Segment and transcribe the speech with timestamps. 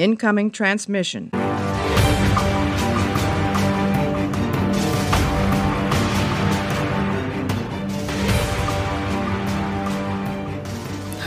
[0.00, 1.30] Incoming transmission.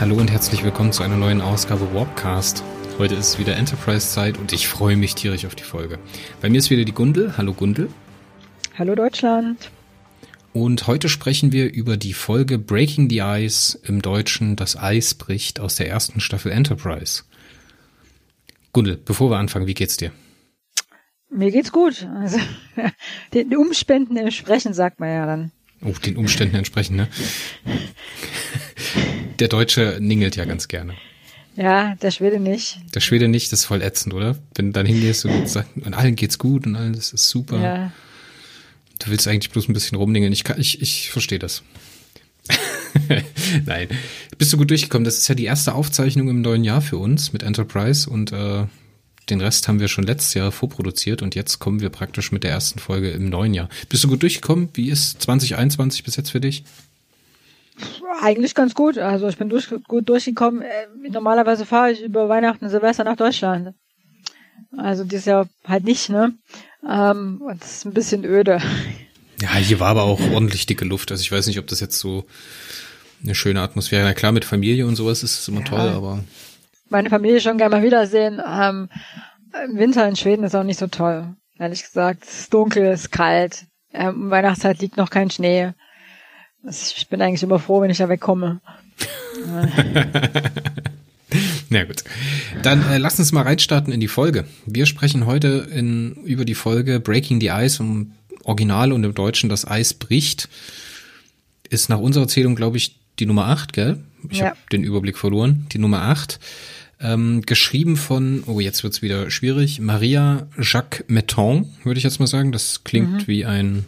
[0.00, 2.64] Hallo und herzlich willkommen zu einer neuen Ausgabe Warpcast.
[2.98, 6.00] Heute ist wieder Enterprise-Zeit und ich freue mich tierisch auf die Folge.
[6.42, 7.36] Bei mir ist wieder die Gundel.
[7.36, 7.88] Hallo Gundel.
[8.76, 9.70] Hallo Deutschland.
[10.52, 15.60] Und heute sprechen wir über die Folge Breaking the Ice im Deutschen Das Eis bricht
[15.60, 17.22] aus der ersten Staffel Enterprise.
[18.74, 20.12] Gundel, bevor wir anfangen, wie geht's dir?
[21.30, 22.06] Mir geht's gut.
[22.16, 22.38] Also
[23.34, 25.52] den Umständen entsprechend, sagt man ja dann.
[25.82, 27.08] Oh, den Umständen entsprechend, ne?
[29.38, 30.94] Der Deutsche ningelt ja ganz gerne.
[31.56, 32.78] Ja, der Schwede nicht.
[32.94, 34.36] Der Schwede nicht, das ist voll ätzend, oder?
[34.54, 37.60] Wenn du dann hingehst und sagst, und allen geht's gut und alles ist super.
[37.60, 37.92] Ja.
[38.98, 40.32] Du willst eigentlich bloß ein bisschen rumningeln.
[40.32, 41.62] Ich, kann, ich, ich verstehe das.
[43.66, 43.88] Nein.
[44.38, 45.04] Bist du gut durchgekommen?
[45.04, 48.66] Das ist ja die erste Aufzeichnung im neuen Jahr für uns mit Enterprise und äh,
[49.30, 52.50] den Rest haben wir schon letztes Jahr vorproduziert und jetzt kommen wir praktisch mit der
[52.50, 53.68] ersten Folge im neuen Jahr.
[53.88, 54.68] Bist du gut durchgekommen?
[54.74, 56.64] Wie ist 2021 bis jetzt für dich?
[58.20, 58.98] Eigentlich ganz gut.
[58.98, 60.62] Also ich bin durch, gut durchgekommen.
[60.62, 63.74] Äh, normalerweise fahre ich über Weihnachten und Silvester nach Deutschland.
[64.76, 66.34] Also dieses Jahr halt nicht, ne?
[66.88, 68.60] Ähm, und das ist ein bisschen öde.
[69.40, 71.10] Ja, hier war aber auch ordentlich dicke Luft.
[71.10, 72.24] Also ich weiß nicht, ob das jetzt so
[73.24, 74.04] eine schöne Atmosphäre.
[74.04, 75.66] Na klar, mit Familie und sowas ist es immer ja.
[75.66, 76.22] toll, aber.
[76.90, 78.40] Meine Familie schon gerne mal wiedersehen.
[78.46, 78.88] Ähm,
[79.68, 81.34] Im Winter in Schweden ist auch nicht so toll.
[81.58, 83.66] Ehrlich gesagt, es ist dunkel, es ist kalt.
[83.92, 85.72] Ähm, Weihnachtszeit liegt noch kein Schnee.
[86.66, 88.60] Ich bin eigentlich immer froh, wenn ich da wegkomme.
[91.68, 92.04] Na gut.
[92.62, 94.46] Dann äh, lass uns mal reinstarten in die Folge.
[94.66, 98.12] Wir sprechen heute in, über die Folge Breaking the Ice im
[98.44, 100.48] Original und im Deutschen Das Eis bricht.
[101.70, 103.98] Ist nach unserer Erzählung, glaube ich, die Nummer 8, gell?
[104.30, 104.46] Ich ja.
[104.46, 105.66] habe den Überblick verloren.
[105.72, 106.38] Die Nummer 8.
[107.00, 112.26] Ähm, geschrieben von, oh, jetzt wird's wieder schwierig, Maria Jacques Metton, würde ich jetzt mal
[112.26, 112.52] sagen.
[112.52, 113.26] Das klingt mhm.
[113.26, 113.84] wie ein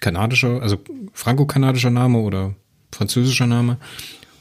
[0.00, 0.78] kanadischer, also
[1.12, 2.54] franco-kanadischer Name oder
[2.92, 3.78] französischer Name.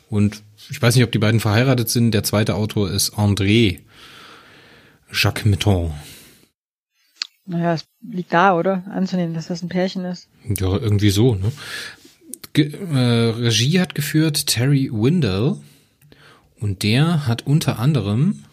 [0.09, 2.12] Und ich weiß nicht, ob die beiden verheiratet sind.
[2.12, 3.79] Der zweite Autor ist André
[5.12, 5.91] Jacques Metton.
[7.46, 8.84] Naja, es liegt da, oder?
[8.90, 10.29] Anzunehmen, dass das ein Pärchen ist.
[10.47, 11.52] Ja, irgendwie so, ne?
[12.53, 15.58] Ge äh, Regie hat geführt Terry Windell
[16.59, 18.44] und der hat unter anderem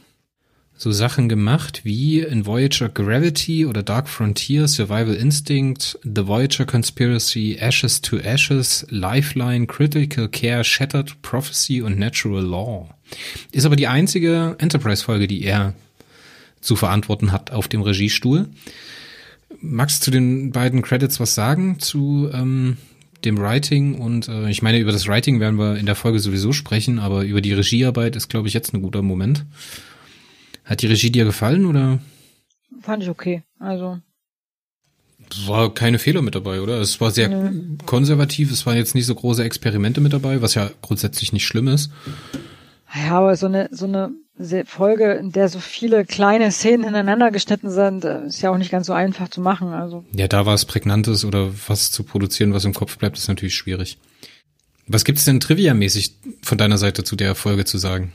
[0.75, 7.59] so Sachen gemacht wie in Voyager Gravity oder Dark Frontier, Survival Instinct, The Voyager Conspiracy,
[7.61, 12.89] Ashes to Ashes, Lifeline, Critical Care, Shattered Prophecy und Natural Law.
[13.53, 15.75] Ist aber die einzige Enterprise-Folge, die er
[16.63, 18.49] zu verantworten hat auf dem Regiestuhl.
[19.61, 22.79] Magst du zu den beiden Credits was sagen zu ähm,
[23.25, 26.53] dem Writing und äh, ich meine, über das Writing werden wir in der Folge sowieso
[26.53, 29.47] sprechen, aber über die Regiearbeit ist, glaube ich, jetzt ein guter Moment.
[30.65, 31.99] Hat die Regie dir gefallen oder?
[32.81, 33.43] Fand ich okay.
[33.59, 33.99] Also.
[35.31, 36.81] Es war keine Fehler mit dabei, oder?
[36.81, 37.77] Es war sehr Nö.
[37.87, 41.69] konservativ, es waren jetzt nicht so große Experimente mit dabei, was ja grundsätzlich nicht schlimm
[41.69, 41.91] ist.
[42.95, 44.13] Ja, aber so eine, so eine
[44.67, 48.71] Folge, in der so viele kleine Szenen hintereinander geschnitten sind, äh, ist ja auch nicht
[48.71, 49.73] ganz so einfach zu machen.
[49.73, 50.05] Also.
[50.13, 53.55] Ja, da war es Prägnantes oder was zu produzieren, was im Kopf bleibt, ist natürlich
[53.55, 53.99] schwierig.
[54.87, 58.13] Was gibt's denn triviamäßig von deiner Seite zu der Folge zu sagen?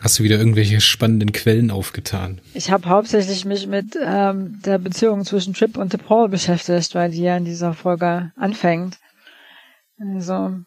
[0.00, 2.40] Hast du wieder irgendwelche spannenden Quellen aufgetan?
[2.54, 7.22] Ich habe hauptsächlich mich mit ähm, der Beziehung zwischen Trip und DePaul beschäftigt, weil die
[7.22, 8.98] ja in dieser Folge anfängt.
[9.98, 10.60] Also,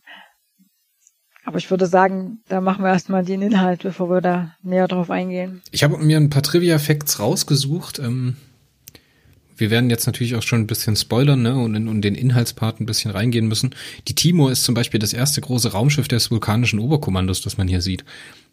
[1.44, 5.10] aber ich würde sagen, da machen wir erstmal den Inhalt, bevor wir da näher drauf
[5.10, 5.62] eingehen.
[5.72, 8.00] Ich habe mir ein paar Trivia-Facts rausgesucht.
[8.00, 8.36] Ähm,
[9.58, 12.80] wir werden jetzt natürlich auch schon ein bisschen spoilern ne, und in und den Inhaltspart
[12.80, 13.76] ein bisschen reingehen müssen.
[14.08, 17.82] Die Timor ist zum Beispiel das erste große Raumschiff des vulkanischen Oberkommandos, das man hier
[17.82, 18.04] sieht.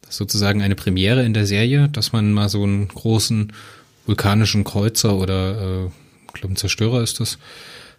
[0.03, 3.53] Das ist sozusagen eine Premiere in der Serie, dass man mal so einen großen
[4.07, 5.87] vulkanischen Kreuzer oder äh,
[6.27, 7.39] ich glaube ein Zerstörer ist das,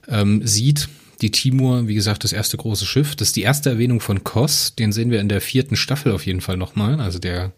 [0.07, 0.89] ähm, sieht.
[1.21, 3.15] Die Timur, wie gesagt, das erste große Schiff.
[3.15, 4.75] Das ist die erste Erwähnung von Kos.
[4.75, 7.01] Den sehen wir in der vierten Staffel auf jeden Fall nochmal.
[7.01, 7.51] Also der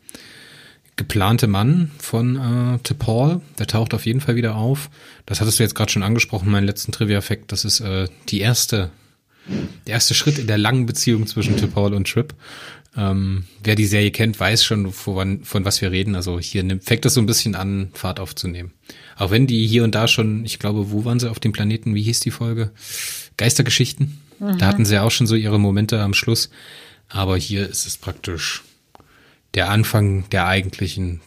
[0.96, 4.90] geplante Mann von äh, T'Pol, der taucht auf jeden Fall wieder auf.
[5.26, 7.52] Das hattest du jetzt gerade schon angesprochen, meinen letzten Trivia-Fact.
[7.52, 8.92] Das ist äh, die erste,
[9.88, 12.34] der erste Schritt in der langen Beziehung zwischen T'Pol und Trip.
[12.98, 16.16] Ähm, wer die Serie kennt, weiß schon, von, von was wir reden.
[16.16, 18.74] Also hier nimmt, fängt das so ein bisschen an, Fahrt aufzunehmen.
[19.16, 21.96] Auch wenn die hier und da schon, ich glaube, wo waren sie auf dem Planeten?
[21.96, 22.72] Wie hieß die Folge?
[23.42, 24.22] Geistergeschichten.
[24.40, 24.60] Mhm.
[24.60, 26.50] Da hatten sie auch schon so ihre Momente am Schluss.
[27.10, 28.64] Aber hier ist es praktisch
[29.56, 31.22] der Anfang der eigentlichen,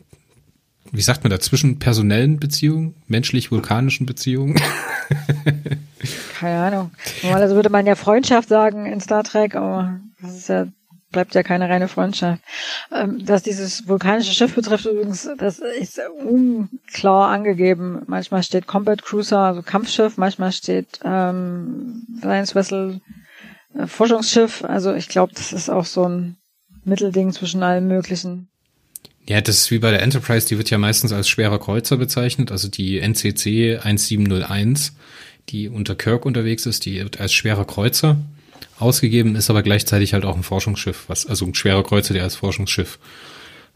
[0.93, 4.61] wie sagt man da, zwischen personellen Beziehungen, menschlich-vulkanischen Beziehungen?
[6.39, 6.91] Keine Ahnung.
[7.23, 10.69] Normalerweise würde man ja Freundschaft sagen in Star Trek, aber das ist ja
[11.15, 12.43] bleibt ja keine reine Freundschaft.
[12.93, 18.03] Ähm, dass dieses vulkanische Schiff betrifft übrigens, das ist unklar angegeben.
[18.07, 23.01] Manchmal steht Combat Cruiser, also Kampfschiff, manchmal steht ähm, Science Vessel
[23.75, 24.65] äh, Forschungsschiff.
[24.65, 26.37] Also ich glaube, das ist auch so ein
[26.85, 28.49] Mittelding zwischen allem Möglichen.
[29.27, 32.53] Ja, das ist wie bei der Enterprise, die wird ja meistens als schwerer Kreuzer bezeichnet,
[32.53, 34.97] also die NCC 1701,
[35.49, 38.19] die unter Kirk unterwegs ist, die wird als schwerer Kreuzer
[38.79, 42.37] ausgegeben, ist aber gleichzeitig halt auch ein Forschungsschiff, was, also ein schwerer Kreuzer, der als
[42.37, 42.99] Forschungsschiff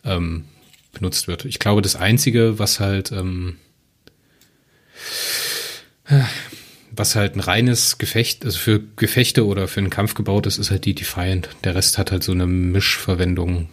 [0.04, 0.44] ähm,
[0.92, 1.44] benutzt wird.
[1.44, 3.56] Ich glaube, das Einzige, was halt ähm,
[6.90, 10.70] was halt ein reines Gefecht, also für Gefechte oder für einen Kampf gebaut ist, ist
[10.70, 11.48] halt die Defiant.
[11.64, 13.68] Der Rest hat halt so eine Mischverwendung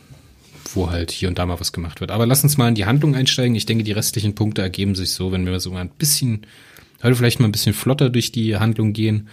[0.76, 2.12] wo halt hier und da mal was gemacht wird.
[2.12, 3.56] Aber lass uns mal in die Handlung einsteigen.
[3.56, 6.46] Ich denke, die restlichen Punkte ergeben sich so, wenn wir so mal ein bisschen,
[7.04, 9.30] heute vielleicht mal ein bisschen flotter durch die Handlung gehen,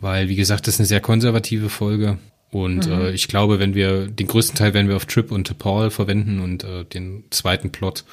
[0.00, 2.18] weil, wie gesagt, das ist eine sehr konservative Folge.
[2.50, 2.92] Und mhm.
[2.92, 6.40] äh, ich glaube, wenn wir, den größten Teil werden wir auf Trip und Paul verwenden
[6.40, 8.04] und äh, den zweiten Plot,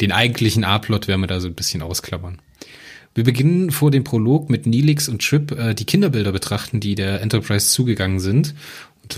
[0.00, 2.40] den eigentlichen A-Plot werden wir da so ein bisschen ausklammern.
[3.14, 7.20] Wir beginnen vor dem Prolog mit Neelix und Trip äh, die Kinderbilder betrachten, die der
[7.20, 8.54] Enterprise zugegangen sind.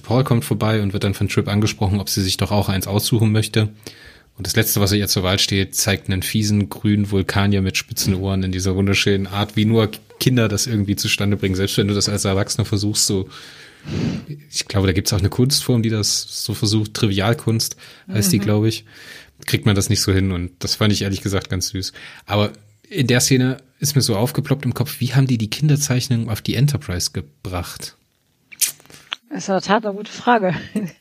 [0.02, 2.88] Paul kommt vorbei und wird dann von Trip angesprochen, ob sie sich doch auch eins
[2.88, 3.68] aussuchen möchte.
[4.36, 8.16] Und das letzte, was ihr zur Wahl steht, zeigt einen fiesen grünen Vulkanier mit spitzen
[8.16, 9.90] Ohren in dieser wunderschönen Art, wie nur
[10.24, 11.54] Kinder das irgendwie zustande bringen.
[11.54, 13.28] Selbst wenn du das als Erwachsener versuchst, so,
[14.50, 17.76] ich glaube, da gibt's auch eine Kunstform, die das so versucht, Trivialkunst
[18.08, 18.32] heißt mhm.
[18.32, 18.86] die, glaube ich,
[19.44, 20.32] kriegt man das nicht so hin.
[20.32, 21.92] Und das fand ich ehrlich gesagt ganz süß.
[22.24, 22.52] Aber
[22.88, 26.40] in der Szene ist mir so aufgeploppt im Kopf, wie haben die die Kinderzeichnung auf
[26.40, 27.98] die Enterprise gebracht?
[29.28, 30.54] Das ist in der Tat eine gute Frage.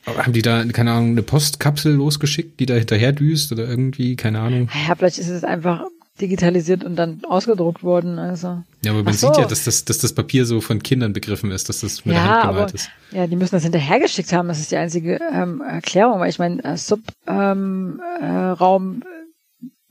[0.04, 4.16] Aber haben die da, keine Ahnung, eine Postkapsel losgeschickt, die da hinterher düst oder irgendwie,
[4.16, 4.68] keine Ahnung?
[4.86, 5.86] Ja, vielleicht ist es einfach
[6.20, 8.62] digitalisiert und dann ausgedruckt worden, also.
[8.84, 9.28] Ja, aber man so.
[9.28, 12.14] sieht ja, dass das, dass das Papier so von Kindern begriffen ist, dass das mit
[12.14, 12.90] ja, der Hand gemalt aber, ist.
[13.10, 16.62] Ja, die müssen das hinterhergeschickt haben, das ist die einzige ähm, Erklärung, weil ich meine,
[16.62, 19.02] äh, Subraum ähm, äh, Raum,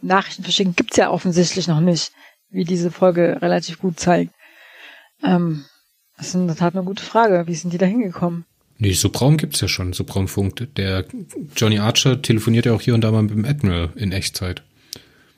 [0.02, 2.12] Nachrichten verschicken gibt's ja offensichtlich noch nicht,
[2.50, 4.34] wie diese Folge relativ gut zeigt.
[5.24, 5.66] Ähm,
[6.18, 7.48] das ist in der Tat eine gute Frage.
[7.48, 8.46] Wie sind die da hingekommen?
[8.78, 10.76] Nee, Subraum gibt's ja schon, Subraumfunk.
[10.76, 11.06] Der
[11.56, 14.64] Johnny Archer telefoniert ja auch hier und da mal mit dem Admiral in Echtzeit.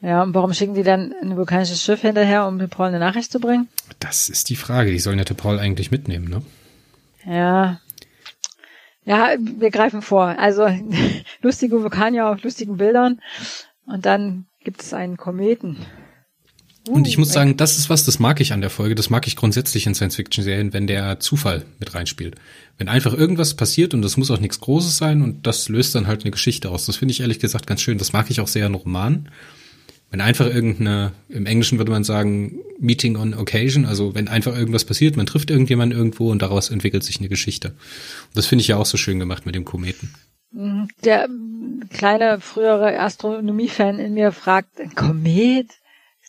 [0.02, 3.40] Ja, und warum schicken die dann ein vulkanisches Schiff hinterher, um Paul eine Nachricht zu
[3.40, 3.68] bringen?
[4.00, 4.92] Das ist die Frage.
[4.92, 6.42] Die sollen ja Paul eigentlich mitnehmen, ne?
[7.26, 7.80] Ja.
[9.04, 10.36] Ja, wir greifen vor.
[10.38, 10.68] Also
[11.42, 13.22] lustige Vulkanier auf lustigen Bildern.
[13.86, 15.78] Und dann gibt es einen Kometen.
[16.88, 19.26] Und ich muss sagen, das ist was, das mag ich an der Folge, das mag
[19.26, 22.36] ich grundsätzlich in Science-Fiction-Serien, wenn der Zufall mit reinspielt.
[22.78, 26.06] Wenn einfach irgendwas passiert und das muss auch nichts Großes sein und das löst dann
[26.06, 26.86] halt eine Geschichte aus.
[26.86, 27.98] Das finde ich ehrlich gesagt ganz schön.
[27.98, 29.30] Das mag ich auch sehr in Romanen.
[30.16, 34.86] Wenn einfach irgendeine, im Englischen würde man sagen, Meeting on Occasion, also wenn einfach irgendwas
[34.86, 37.72] passiert, man trifft irgendjemanden irgendwo und daraus entwickelt sich eine Geschichte.
[37.72, 40.16] Und das finde ich ja auch so schön gemacht mit dem Kometen.
[40.52, 40.88] Mhm.
[41.04, 41.28] Der
[41.90, 45.68] kleine frühere Astronomie-Fan in mir fragt, ein Komet?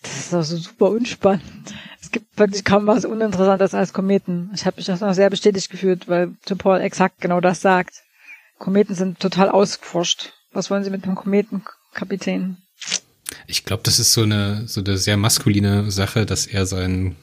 [0.02, 1.72] Das ist doch so super unspannend.
[2.02, 4.50] Es gibt wirklich kaum was Uninteressantes als Kometen.
[4.52, 8.02] Ich habe mich das noch sehr bestätigt gefühlt, weil Tim Paul exakt genau das sagt.
[8.58, 10.32] Kometen sind total ausgeforscht.
[10.50, 12.56] Was wollen Sie mit einem Kometenkapitän?
[13.46, 17.16] Ich glaube, das ist so eine so eine sehr maskuline Sache, dass er sein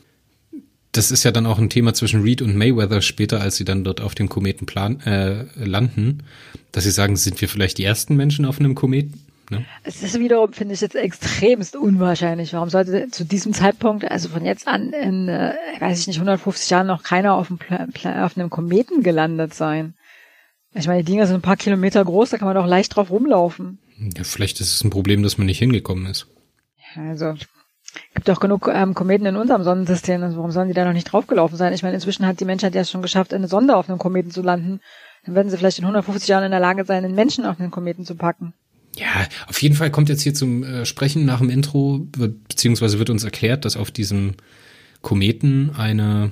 [0.93, 3.83] das ist ja dann auch ein Thema zwischen Reed und Mayweather später, als sie dann
[3.83, 6.23] dort auf dem Kometen plan, äh, landen,
[6.71, 9.25] dass sie sagen, sind wir vielleicht die ersten Menschen auf einem Kometen?
[9.49, 9.65] Ne?
[9.83, 12.53] Es ist wiederum, finde ich, jetzt extremst unwahrscheinlich.
[12.53, 16.69] Warum sollte zu diesem Zeitpunkt, also von jetzt an in, äh, weiß ich nicht, 150
[16.69, 19.95] Jahren noch keiner auf, Pla auf einem Kometen gelandet sein?
[20.75, 23.09] Ich meine, die Dinger sind ein paar Kilometer groß, da kann man doch leicht drauf
[23.09, 23.79] rumlaufen.
[23.97, 26.27] Ja, vielleicht ist es ein Problem, dass man nicht hingekommen ist.
[26.95, 27.35] Also,
[28.13, 31.11] gibt doch genug ähm, Kometen in unserem Sonnensystem, also warum sollen die da noch nicht
[31.11, 31.73] draufgelaufen sein?
[31.73, 34.41] Ich meine, inzwischen hat die Menschheit ja schon geschafft, eine Sonde auf einem Kometen zu
[34.41, 34.79] landen.
[35.25, 37.71] Dann werden sie vielleicht in 150 Jahren in der Lage sein, einen Menschen auf einen
[37.71, 38.53] Kometen zu packen.
[38.95, 43.09] Ja, auf jeden Fall kommt jetzt hier zum äh, Sprechen nach dem Intro, beziehungsweise wird
[43.09, 44.35] uns erklärt, dass auf diesem
[45.01, 46.31] Kometen eine,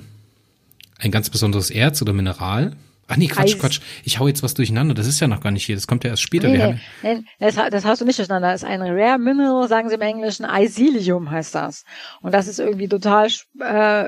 [0.98, 2.76] ein ganz besonderes Erz oder Mineral
[3.08, 3.58] Ach nee, Quatsch, Eis.
[3.58, 3.80] Quatsch.
[4.04, 4.94] Ich hau jetzt was durcheinander.
[4.94, 5.74] Das ist ja noch gar nicht hier.
[5.74, 6.48] Das kommt ja erst später.
[6.48, 8.52] Nee, nee, nee, das, das hast du nicht durcheinander.
[8.52, 10.46] Das ist ein Rare Mineral, sagen sie im Englischen.
[10.48, 11.84] Isilium heißt das.
[12.22, 14.04] Und das ist irgendwie total äh,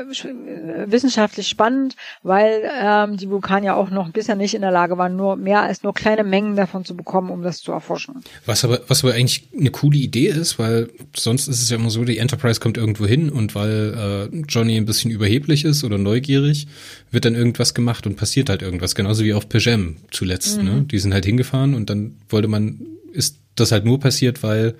[0.86, 5.36] wissenschaftlich spannend, weil ähm, die Vulkanier auch noch bisher nicht in der Lage waren, nur
[5.36, 8.22] mehr als nur kleine Mengen davon zu bekommen, um das zu erforschen.
[8.46, 11.90] Was aber, was aber eigentlich eine coole Idee ist, weil sonst ist es ja immer
[11.90, 15.98] so, die Enterprise kommt irgendwo hin und weil äh, Johnny ein bisschen überheblich ist oder
[15.98, 16.68] neugierig,
[17.10, 20.58] wird dann irgendwas gemacht und passiert halt irgendwas genauso wie auf Pejem zuletzt.
[20.58, 20.62] Ne?
[20.62, 20.76] Mhm.
[20.76, 20.82] Ne?
[20.82, 22.80] Die sind halt hingefahren und dann wollte man,
[23.12, 24.74] ist das halt nur passiert, weil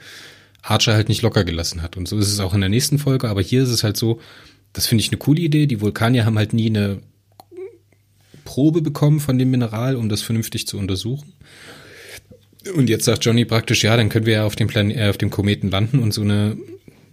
[0.63, 1.97] Archer halt nicht locker gelassen hat.
[1.97, 4.21] Und so ist es auch in der nächsten Folge, aber hier ist es halt so,
[4.73, 5.67] das finde ich eine coole Idee.
[5.67, 7.01] Die Vulkanier haben halt nie eine
[8.45, 11.33] Probe bekommen von dem Mineral, um das vernünftig zu untersuchen.
[12.75, 15.19] Und jetzt sagt Johnny praktisch, ja, dann können wir ja auf dem, Plan äh, auf
[15.19, 16.57] dem Kometen landen und so eine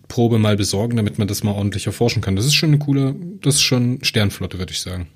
[0.08, 2.36] Probe mal besorgen, damit man das mal ordentlich erforschen kann.
[2.36, 5.08] Das ist schon eine coole, das ist schon Sternflotte, würde ich sagen.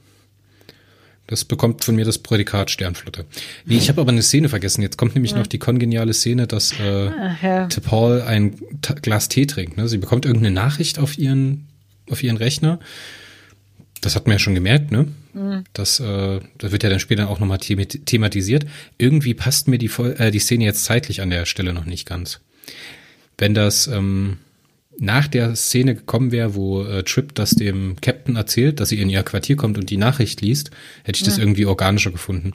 [1.28, 3.26] Das bekommt von mir das Prädikat Sternflotte.
[3.66, 4.82] Nee, ich habe aber eine Szene vergessen.
[4.84, 5.40] Jetzt kommt nämlich ja.
[5.40, 7.66] noch die kongeniale Szene, dass äh, Ach, ja.
[7.68, 9.78] T'Pol ein T Glas Tee trinkt.
[9.78, 9.88] Ne?
[9.88, 11.68] Sie bekommt irgendeine Nachricht auf ihren,
[12.10, 12.80] auf ihren Rechner.
[14.02, 15.08] Das hat man ja schon gemerkt, ne?
[15.34, 15.64] Mhm.
[15.74, 18.66] Das, äh, das wird ja dann später auch nochmal thematisiert.
[19.00, 22.40] Irgendwie passt mir die, äh, die Szene jetzt zeitlich an der Stelle noch nicht ganz.
[23.38, 24.38] Wenn das ähm,
[25.00, 29.10] nach der Szene gekommen wäre, wo äh, Trip das dem Captain erzählt, dass sie in
[29.10, 30.72] ihr Quartier kommt und die Nachricht liest,
[31.04, 32.54] hätte ich das irgendwie organischer gefunden.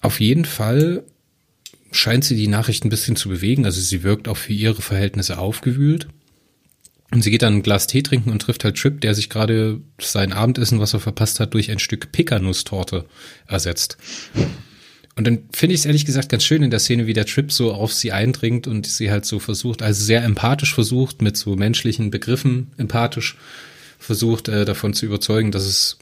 [0.00, 1.04] Auf jeden Fall
[1.92, 3.64] scheint sie die Nachricht ein bisschen zu bewegen.
[3.64, 6.08] Also sie wirkt auch für ihre Verhältnisse aufgewühlt.
[7.12, 9.80] Und sie geht dann ein Glas Tee trinken und trifft halt Trip, der sich gerade
[10.00, 13.04] sein Abendessen, was er verpasst hat, durch ein Stück Pekanusstorte
[13.48, 13.98] ersetzt.
[15.16, 17.52] Und dann finde ich es ehrlich gesagt ganz schön in der Szene, wie der Trip
[17.52, 21.56] so auf sie eindringt und sie halt so versucht, also sehr empathisch versucht, mit so
[21.56, 23.36] menschlichen Begriffen empathisch
[23.98, 25.98] versucht, äh, davon zu überzeugen, dass es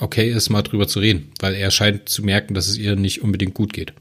[0.00, 3.22] okay ist, mal drüber zu reden, weil er scheint zu merken, dass es ihr nicht
[3.22, 3.92] unbedingt gut geht.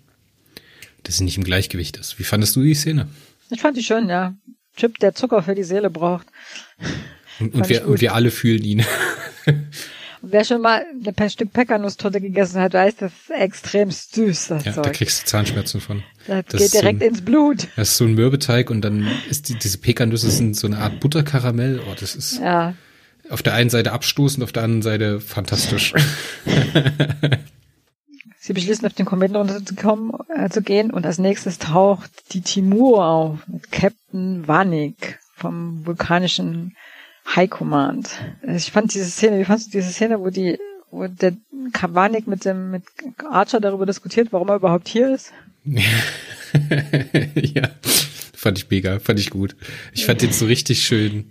[1.03, 2.19] Dass sie nicht im Gleichgewicht ist.
[2.19, 3.07] Wie fandest du die Szene?
[3.49, 4.35] Ich fand die schön, ja.
[4.75, 6.27] Chip, der Zucker für die Seele braucht.
[7.39, 8.85] Und, und wir, und wir alle fühlen ihn.
[10.21, 14.47] Wer schon mal ein Stück Peckernusstorte gegessen hat, weiß, das ist extrem süß.
[14.47, 14.83] Das ja, Zeug.
[14.83, 16.03] da kriegst du Zahnschmerzen von.
[16.25, 17.67] Das, das geht direkt so ein, ins Blut.
[17.75, 21.00] Das ist so ein Mürbeteig und dann ist die, diese Pekannüsse sind so eine Art
[21.00, 21.81] Butterkaramell.
[21.88, 22.74] Oh, das ist ja.
[23.29, 25.93] auf der einen Seite abstoßend, auf der anderen Seite fantastisch.
[28.39, 33.05] Sie beschließen, auf den Kometen runterzukommen, äh, zu gehen und als nächstes taucht die Timur
[33.05, 36.75] auf mit Captain Vanik vom vulkanischen
[37.36, 38.10] High Command.
[38.55, 40.57] Ich fand diese Szene, wie fandest du diese Szene, wo die,
[40.91, 41.36] wo der
[41.74, 42.84] Kawanik mit dem, mit
[43.29, 45.34] Archer darüber diskutiert, warum er überhaupt hier ist?
[45.65, 47.69] ja,
[48.34, 49.55] fand ich mega, fand ich gut.
[49.93, 51.25] Ich fand den so richtig schön.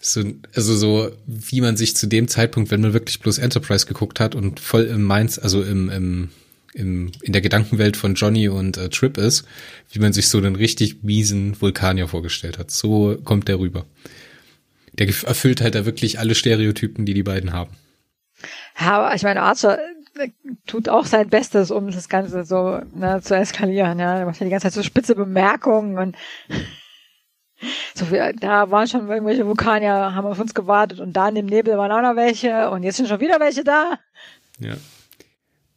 [0.00, 0.22] So,
[0.54, 4.34] also so, wie man sich zu dem Zeitpunkt, wenn man wirklich bloß Enterprise geguckt hat
[4.34, 6.28] und voll im Mainz, also im, im,
[6.72, 9.44] im, in der Gedankenwelt von Johnny und äh, Trip ist,
[9.90, 12.70] wie man sich so einen richtig miesen Vulkanier vorgestellt hat.
[12.70, 13.84] So kommt der rüber
[14.98, 17.70] der erfüllt halt da wirklich alle Stereotypen, die die beiden haben.
[18.80, 19.78] Ja, aber ich meine, Archer
[20.16, 20.28] äh,
[20.66, 23.98] tut auch sein Bestes, um das Ganze so ne, zu eskalieren.
[23.98, 26.16] Ja, er macht ja die ganze Zeit so spitze Bemerkungen und
[27.94, 31.46] so viel, da waren schon irgendwelche Vulkanier, haben auf uns gewartet und da in dem
[31.46, 33.98] Nebel waren auch noch welche und jetzt sind schon wieder welche da.
[34.60, 34.74] Ja.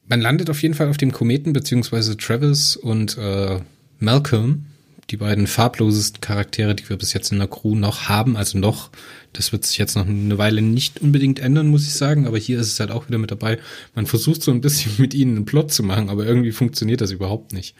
[0.07, 3.59] Man landet auf jeden Fall auf dem Kometen, beziehungsweise Travis und äh,
[3.99, 4.65] Malcolm
[5.09, 8.37] die beiden farblosesten Charaktere, die wir bis jetzt in der Crew noch haben.
[8.37, 8.91] Also noch,
[9.33, 12.27] das wird sich jetzt noch eine Weile nicht unbedingt ändern, muss ich sagen.
[12.27, 13.59] Aber hier ist es halt auch wieder mit dabei.
[13.95, 17.11] Man versucht so ein bisschen mit ihnen einen Plot zu machen, aber irgendwie funktioniert das
[17.11, 17.75] überhaupt nicht.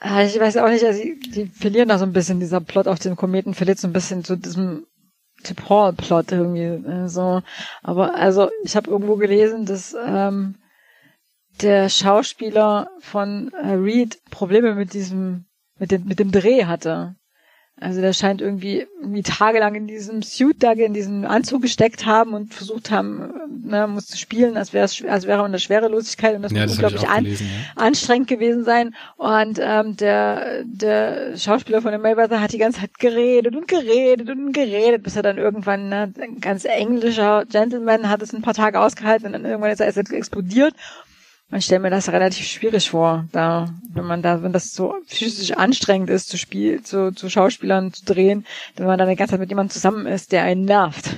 [0.00, 2.98] Ah, ich weiß auch nicht, also die, verlieren da so ein bisschen, dieser Plot auf
[2.98, 4.86] dem Kometen verliert so ein bisschen zu diesem
[5.42, 7.42] Tip Hall Plot irgendwie äh, so.
[7.82, 10.56] Aber also ich habe irgendwo gelesen, dass ähm,
[11.60, 15.44] der Schauspieler von äh, Reed Probleme mit diesem
[15.80, 17.16] mit dem, mit dem Dreh hatte.
[17.82, 22.34] Also der scheint irgendwie, irgendwie tagelang in diesem Suit da, in diesem Anzug gesteckt haben
[22.34, 23.32] und versucht haben,
[23.64, 27.08] ne, musste spielen, als wäre als wäre man der Schwerelosigkeit und das ja, muss unglaublich
[27.08, 27.82] an, gelesen, ja.
[27.82, 28.94] anstrengend gewesen sein.
[29.16, 34.28] Und ähm, der, der Schauspieler von der Mayweather hat die ganze Zeit geredet und geredet
[34.28, 38.52] und geredet, bis er dann irgendwann, ne, ein ganz englischer Gentleman hat es ein paar
[38.52, 40.74] Tage ausgehalten und dann irgendwann ist er explodiert
[41.52, 45.52] ich stelle mir das relativ schwierig vor, da, wenn man da, wenn das so physisch
[45.52, 49.40] anstrengend ist, zu Spiel, zu, zu Schauspielern zu drehen, wenn man dann die ganze Zeit
[49.40, 51.16] mit jemandem zusammen ist, der einen nervt.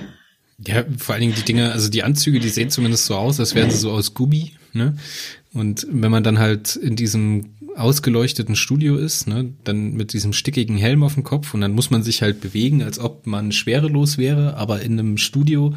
[0.65, 3.53] Ja, vor allen Dingen die Dinge, also die Anzüge, die sehen zumindest so aus, als
[3.53, 4.95] wären sie so aus Gummi, ne?
[5.53, 10.77] Und wenn man dann halt in diesem ausgeleuchteten Studio ist, ne, dann mit diesem stickigen
[10.77, 14.17] Helm auf dem Kopf und dann muss man sich halt bewegen, als ob man schwerelos
[14.17, 15.73] wäre, aber in einem Studio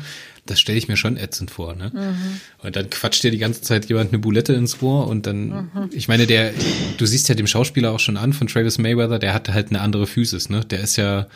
[0.46, 1.90] das stelle ich mir schon ätzend vor, ne?
[1.94, 2.40] Mhm.
[2.62, 5.90] Und dann quatscht dir die ganze Zeit jemand eine Bulette ins Ohr und dann, mhm.
[5.92, 6.52] ich meine, der,
[6.96, 9.80] du siehst ja dem Schauspieler auch schon an von Travis Mayweather, der hat halt eine
[9.80, 10.60] andere Physis, ne?
[10.64, 11.26] Der ist ja,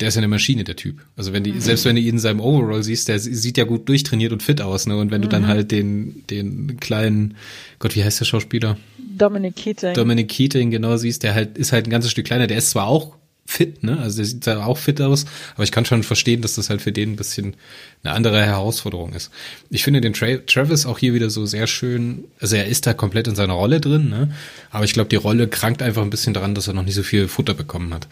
[0.00, 1.00] der ist ja eine Maschine, der Typ.
[1.16, 1.60] Also wenn die, mhm.
[1.60, 4.60] selbst wenn du ihn in seinem Overall siehst, der sieht ja gut durchtrainiert und fit
[4.60, 4.96] aus, ne?
[4.96, 7.36] Und wenn du dann halt den, den kleinen,
[7.78, 8.76] Gott, wie heißt der Schauspieler?
[9.16, 9.94] Dominic Keating.
[9.94, 12.86] Dominic Keating, genau, siehst, der halt, ist halt ein ganzes Stück kleiner, der ist zwar
[12.86, 13.19] auch
[13.50, 13.98] fit, ne?
[13.98, 16.80] Also der sieht da auch fit aus, aber ich kann schon verstehen, dass das halt
[16.80, 17.54] für den ein bisschen
[18.02, 19.30] eine andere Herausforderung ist.
[19.70, 22.94] Ich finde den Tra Travis auch hier wieder so sehr schön, also er ist da
[22.94, 24.32] komplett in seiner Rolle drin, ne?
[24.70, 27.02] Aber ich glaube, die Rolle krankt einfach ein bisschen daran, dass er noch nicht so
[27.02, 28.06] viel Futter bekommen hat.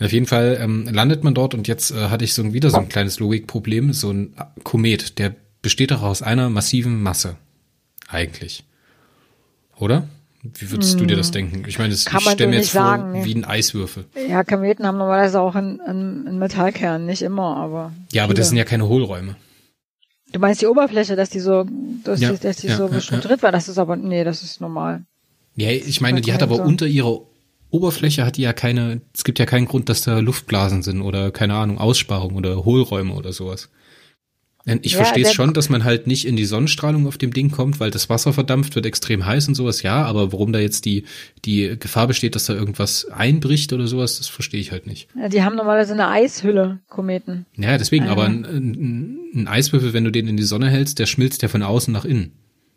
[0.00, 2.70] Auf jeden Fall ähm, landet man dort und jetzt äh, hatte ich so ein, wieder
[2.70, 4.34] so ein kleines Logikproblem, so ein
[4.64, 7.36] Komet, der besteht doch aus einer massiven Masse.
[8.08, 8.64] Eigentlich.
[9.76, 10.08] Oder?
[10.42, 11.64] Wie würdest du dir das denken?
[11.68, 13.24] Ich meine, das, Kann ich stelle mir jetzt vor, sagen, nee.
[13.24, 14.06] wie ein Eiswürfel.
[14.28, 17.92] Ja, Kometen haben normalerweise auch einen, einen, einen Metallkern, nicht immer, aber.
[18.10, 18.64] Ja, aber das sind viele.
[18.64, 19.36] ja keine Hohlräume.
[20.32, 21.64] Du meinst die Oberfläche, dass die so,
[22.02, 24.42] dass Ja, die, dass die ja, so ja, strukturiert war, das ist aber, nee, das
[24.42, 25.04] ist normal.
[25.54, 26.62] Ja, ich meine, die hat aber so.
[26.62, 27.20] unter ihrer
[27.70, 31.30] Oberfläche hat die ja keine, es gibt ja keinen Grund, dass da Luftblasen sind oder
[31.30, 33.70] keine Ahnung, Aussparungen oder Hohlräume oder sowas.
[34.82, 37.50] Ich Ja, verstehe es schon, dass man halt nicht in die Sonnenstrahlung auf dem Ding
[37.50, 40.84] kommt, weil das Wasser verdampft, wird extrem heiß und sowas, ja, aber warum da jetzt
[40.84, 41.02] die,
[41.44, 45.08] die Gefahr besteht, dass da irgendwas einbricht oder sowas, das verstehe ich halt nicht.
[45.20, 47.44] Ja, Die haben normalerweise eine Eishülle, Kometen.
[47.56, 48.12] Ja, deswegen, Ah.
[48.12, 51.48] aber ein, ein, ein Eiswürfel, wenn du den in die Sonne hältst, der schmilzt ja
[51.48, 52.30] von außen nach innen.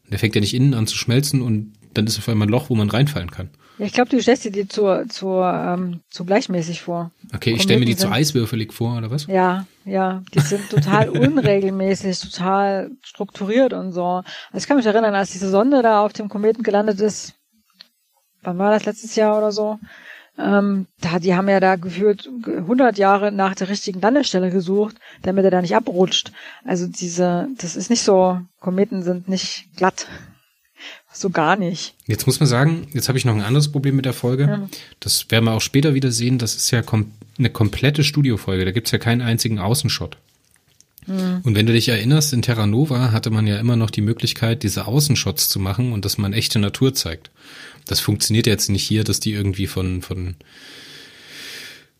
[0.09, 2.69] Der fängt ja nicht innen an zu schmelzen und dann ist auf einmal ein Loch,
[2.71, 3.49] wo man reinfallen kann.
[3.77, 7.11] Ja, ich glaube, du stellst dir die zu, zu, ähm, zu gleichmäßig vor.
[7.33, 9.27] Okay, ich stelle mir die zu eiswürfelig vor, oder was?
[9.27, 14.03] Ja, ja, die sind total unregelmäßig, total strukturiert und so.
[14.03, 17.33] Also ich kann mich erinnern, als diese Sonde da auf dem Kometen gelandet ist,
[18.43, 19.79] wann war das letztes Jahr oder so?
[20.37, 25.45] Ähm, da, die haben ja da gefühlt 100 Jahre nach der richtigen Landestelle gesucht, damit
[25.45, 26.31] er da nicht abrutscht.
[26.65, 30.07] Also diese, das ist nicht so, Kometen sind nicht glatt.
[31.15, 31.95] So gar nicht.
[32.07, 34.43] Jetzt muss man sagen, jetzt habe ich noch ein anderes Problem mit der Folge.
[34.43, 34.69] Ja.
[34.99, 36.37] Das werden wir auch später wieder sehen.
[36.37, 38.65] Das ist ja kom eine komplette Studiofolge.
[38.65, 40.17] Da gibt's ja keinen einzigen Außenshot.
[41.07, 44.63] Und wenn du dich erinnerst, in Terra Nova hatte man ja immer noch die Möglichkeit,
[44.63, 47.29] diese Außenshots zu machen und dass man echte Natur zeigt.
[47.85, 50.35] Das funktioniert jetzt nicht hier, dass die irgendwie von, von,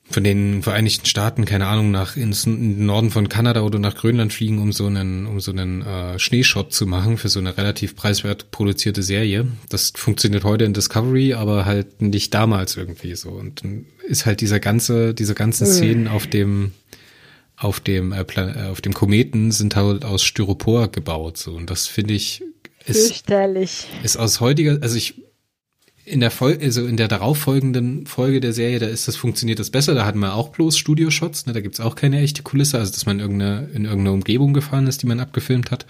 [0.10, 3.96] von den Vereinigten Staaten, keine Ahnung, nach ins in den Norden von Kanada oder nach
[3.96, 7.58] Grönland fliegen, um so einen, um so einen äh, Schneeshot zu machen für so eine
[7.58, 9.48] relativ preiswert produzierte Serie.
[9.70, 13.30] Das funktioniert heute in Discovery, aber halt nicht damals irgendwie so.
[13.30, 13.64] Und
[14.08, 15.66] ist halt dieser ganze, diese ganzen.
[15.66, 16.72] Szenen auf dem
[17.58, 21.88] auf dem äh, äh, auf dem Kometen sind halt aus Styropor gebaut so und das
[21.88, 22.44] finde ich
[22.86, 23.88] ist Fürchterlich.
[24.04, 25.16] ist aus heutiger, also ich
[26.06, 29.72] in der Folge, also in der darauffolgenden Folge der Serie, da ist das funktioniert das
[29.72, 29.96] besser.
[29.96, 31.54] Da hatten wir auch bloß Studioshots, ne?
[31.54, 34.86] Da gibt's auch keine echte Kulisse, also dass man in irgendeine, in irgendeine Umgebung gefahren
[34.86, 35.88] ist, die man abgefilmt hat.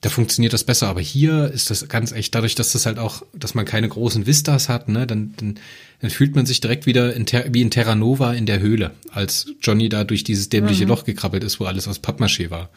[0.00, 3.22] Da funktioniert das besser, aber hier ist das ganz echt, dadurch, dass das halt auch,
[3.34, 5.58] dass man keine großen Vistas hat, ne, dann, dann,
[6.00, 8.92] dann fühlt man sich direkt wieder in Ter wie in Terra Nova in der Höhle,
[9.12, 12.70] als Johnny da durch dieses dämliche Loch gekrabbelt ist, wo alles aus Pappmaché war.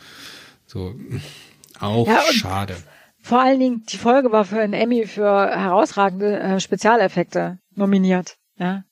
[0.68, 0.96] So,
[1.80, 2.76] auch Ja, schade.
[3.26, 8.36] Vor allen Dingen, die Folge war für einen Emmy für herausragende äh, Spezialeffekte nominiert.
[8.60, 8.84] Ja.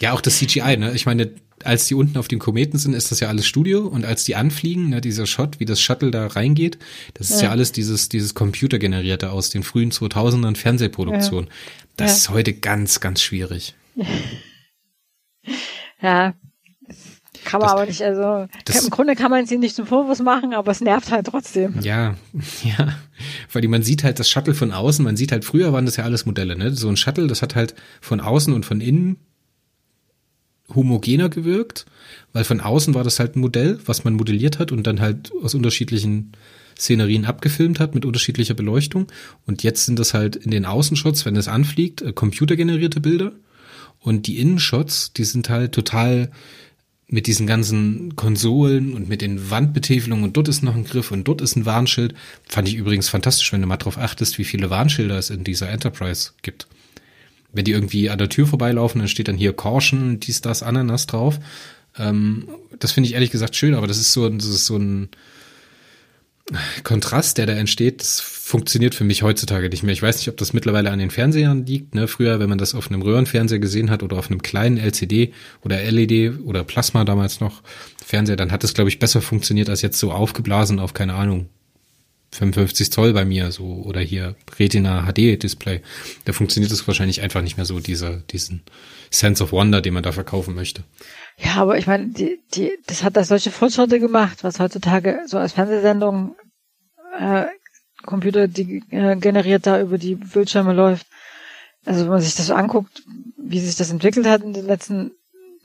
[0.00, 0.92] Ja, auch das CGI, ne?
[0.92, 1.34] Ich meine,
[1.64, 4.36] als die unten auf dem Kometen sind, ist das ja alles Studio und als die
[4.36, 6.78] anfliegen, ne, dieser Shot, wie das Shuttle da reingeht,
[7.14, 7.50] das ist ja, Ja.
[7.52, 11.48] alles dieses dieses computergenerierte aus den frühen 2000ern Fernsehproduktionen.
[11.96, 12.16] Das Ja.
[12.16, 13.74] ist heute ganz ganz schwierig.
[16.00, 16.34] Ja.
[17.44, 19.86] Kann man Das- aber nicht, also das- im Grunde kann man es ihnen nicht zum
[19.86, 21.74] Vorwurf machen, aber es nervt halt trotzdem.
[21.80, 22.16] Ja,
[22.64, 22.96] ja,
[23.52, 25.96] weil die- man sieht halt das Shuttle von außen, man sieht halt früher waren das
[25.96, 26.72] ja alles Modelle, ne?
[26.74, 29.16] So ein Shuttle, das hat halt von außen und von innen
[30.74, 31.84] homogener gewirkt,
[32.32, 35.30] weil von außen war das halt ein Modell, was man modelliert hat und dann halt
[35.42, 36.32] aus unterschiedlichen
[36.78, 39.06] Szenerien abgefilmt hat mit unterschiedlicher Beleuchtung.
[39.46, 43.32] Und jetzt sind das halt in den Außenshots, wenn es anfliegt, äh, computergenerierte Bilder.
[43.98, 46.30] Und die Innenshots, die sind halt total
[47.12, 51.24] mit diesen ganzen Konsolen und mit den Wandbetäfelungen und dort ist noch ein Griff und
[51.28, 52.14] dort ist ein Warnschild.
[52.48, 55.68] Fand ich übrigens fantastisch, wenn du mal drauf achtest, wie viele Warnschilder es in dieser
[55.68, 56.66] Enterprise gibt.
[57.52, 61.06] Wenn die irgendwie an der Tür vorbeilaufen, dann steht dann hier Caution, dies, das, Ananas
[61.06, 61.38] drauf.
[61.98, 62.48] Ähm,
[62.78, 65.10] das finde ich ehrlich gesagt schön, aber das ist so, das ist so ein
[66.82, 69.92] Kontrast, der da entsteht, das funktioniert für mich heutzutage nicht mehr.
[69.92, 71.94] Ich weiß nicht, ob das mittlerweile an den Fernsehern liegt.
[71.94, 72.08] Ne?
[72.08, 75.32] Früher, wenn man das auf einem Röhrenfernseher gesehen hat oder auf einem kleinen LCD
[75.64, 77.62] oder LED oder Plasma damals noch
[78.04, 81.48] Fernseher, dann hat es, glaube ich, besser funktioniert als jetzt so aufgeblasen auf, keine Ahnung,
[82.32, 85.80] 55 Zoll bei mir, so, oder hier Retina HD Display.
[86.24, 88.62] Da funktioniert es wahrscheinlich einfach nicht mehr so, dieser, diesen
[89.10, 90.82] Sense of Wonder, den man da verkaufen möchte.
[91.38, 95.38] Ja, aber ich meine, die, die, das hat da solche Fortschritte gemacht, was heutzutage so
[95.38, 96.36] als Fernsehsendung
[97.18, 97.44] äh,
[98.04, 101.06] Computer die, äh, generiert da über die Bildschirme läuft.
[101.84, 103.02] Also wenn man sich das so anguckt,
[103.36, 105.12] wie sich das entwickelt hat in den letzten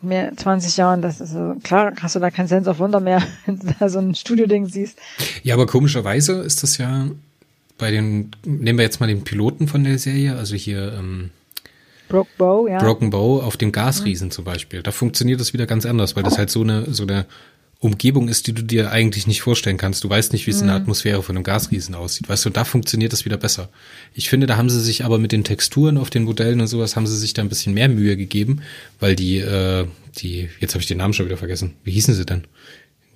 [0.01, 3.21] mehr 20 Jahren, das ist so, klar, hast du da kein Sense of Wonder mehr,
[3.45, 4.99] wenn du da so ein Studio-Ding siehst.
[5.43, 7.07] Ja, aber komischerweise ist das ja
[7.77, 11.29] bei den, nehmen wir jetzt mal den Piloten von der Serie, also hier ähm,
[12.07, 12.77] Broke Bow, ja.
[12.79, 14.83] Broken Bow auf dem Gasriesen zum Beispiel.
[14.83, 17.25] Da funktioniert das wieder ganz anders, weil das halt so eine, so eine
[17.79, 20.03] Umgebung ist, die du dir eigentlich nicht vorstellen kannst.
[20.03, 22.27] Du weißt nicht, wie es in der Atmosphäre von einem Gasriesen aussieht.
[22.27, 23.69] Weißt du, da funktioniert das wieder besser.
[24.13, 26.95] Ich finde, da haben sie sich aber mit den Texturen auf den Modellen und sowas,
[26.95, 28.61] haben sie sich da ein bisschen mehr Mühe gegeben,
[28.99, 29.85] weil die, äh,
[30.17, 31.75] die, jetzt habe ich den Namen schon wieder vergessen.
[31.83, 32.47] Wie hießen sie denn?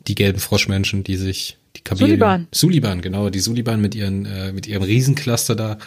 [0.08, 2.08] die gelben Froschmenschen, die sich die Kamele.
[2.08, 2.48] Suliban.
[2.52, 5.78] Suliban, genau, die Suliban mit ihren äh, mit ihrem Riesencluster da.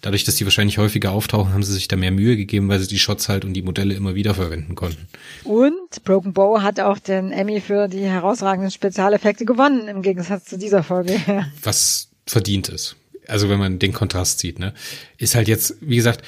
[0.00, 2.86] Dadurch, dass die wahrscheinlich häufiger auftauchen, haben sie sich da mehr Mühe gegeben, weil sie
[2.86, 5.06] die Shots halt und die Modelle immer wieder verwenden konnten.
[5.44, 10.58] Und Broken Bow hat auch den Emmy für die herausragenden Spezialeffekte gewonnen im Gegensatz zu
[10.58, 11.20] dieser Folge.
[11.62, 12.96] Was verdient ist.
[13.26, 14.74] Also wenn man den Kontrast sieht, ne,
[15.16, 16.22] ist halt jetzt, wie gesagt,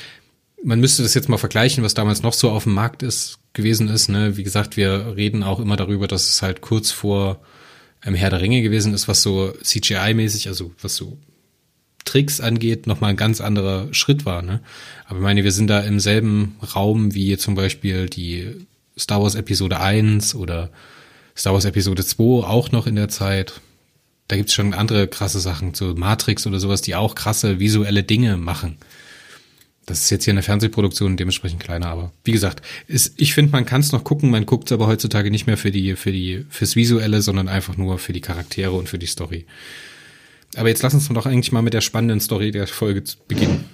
[0.62, 3.88] man müsste das jetzt mal vergleichen, was damals noch so auf dem Markt ist gewesen
[3.88, 4.08] ist.
[4.08, 4.36] Ne?
[4.36, 7.40] Wie gesagt, wir reden auch immer darüber, dass es halt kurz vor
[8.06, 11.18] ähm, Herr der Ringe gewesen ist, was so CGI-mäßig, also was so
[12.04, 14.42] Tricks angeht, nochmal ein ganz anderer Schritt war.
[14.42, 14.60] Ne?
[15.06, 18.66] Aber ich meine, wir sind da im selben Raum wie zum Beispiel die
[18.98, 20.70] Star Wars Episode 1 oder
[21.36, 23.60] Star Wars Episode 2 auch noch in der Zeit.
[24.28, 28.36] Da gibt's schon andere krasse Sachen, so Matrix oder sowas, die auch krasse visuelle Dinge
[28.36, 28.78] machen.
[29.86, 33.64] Das ist jetzt hier eine Fernsehproduktion, dementsprechend kleiner, aber wie gesagt, ist, ich finde, man
[33.64, 36.44] kann es noch gucken, man guckt es aber heutzutage nicht mehr für die, für die,
[36.50, 39.46] fürs Visuelle, sondern einfach nur für die Charaktere und für die Story.
[40.56, 43.64] Aber jetzt lass uns doch eigentlich mal mit der spannenden Story der Folge beginnen.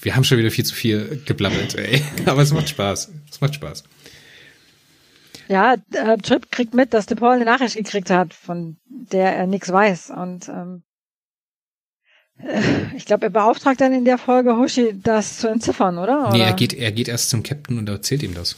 [0.00, 2.02] Wir haben schon wieder viel zu viel geblabbelt, ey.
[2.24, 3.10] Aber es macht Spaß.
[3.30, 3.84] Es macht Spaß.
[5.48, 9.70] Ja, äh, Trip kriegt mit, dass DePaul eine Nachricht gekriegt hat, von der er nichts
[9.70, 10.10] weiß.
[10.10, 10.89] Und ähm, äh,
[12.96, 16.28] ich glaube, er beauftragt dann in der Folge Hoshi, das zu entziffern, oder?
[16.28, 16.32] oder?
[16.32, 18.56] Nee, er geht, er geht erst zum Captain und erzählt ihm das.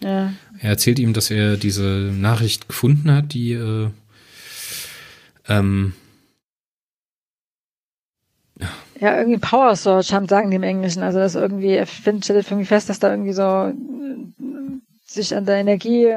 [0.00, 0.32] Ja.
[0.58, 3.88] Er erzählt ihm, dass er diese Nachricht gefunden hat, die äh,
[5.48, 5.94] ähm,
[9.00, 11.02] ja, irgendwie Power Search haben, sagen die im Englischen.
[11.02, 13.74] Also das irgendwie, er findet, stellt irgendwie fest, dass da irgendwie so äh,
[15.06, 16.16] sich an der Energie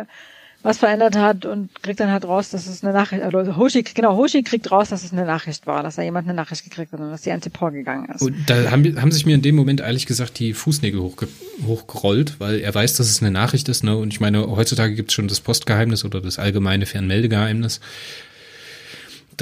[0.62, 4.18] was verändert hat und kriegt dann halt raus, dass es eine Nachricht, also Hoshi, genau,
[4.18, 7.00] Hoshi kriegt raus, dass es eine Nachricht war, dass da jemand eine Nachricht gekriegt hat
[7.00, 8.22] und dass die Antipor gegangen ist.
[8.22, 11.28] Und da haben, haben sich mir in dem Moment ehrlich gesagt die Fußnägel hochge
[11.66, 13.96] hochgerollt, weil er weiß, dass es eine Nachricht ist, ne?
[13.96, 17.80] Und ich meine, heutzutage gibt es schon das Postgeheimnis oder das allgemeine Fernmeldegeheimnis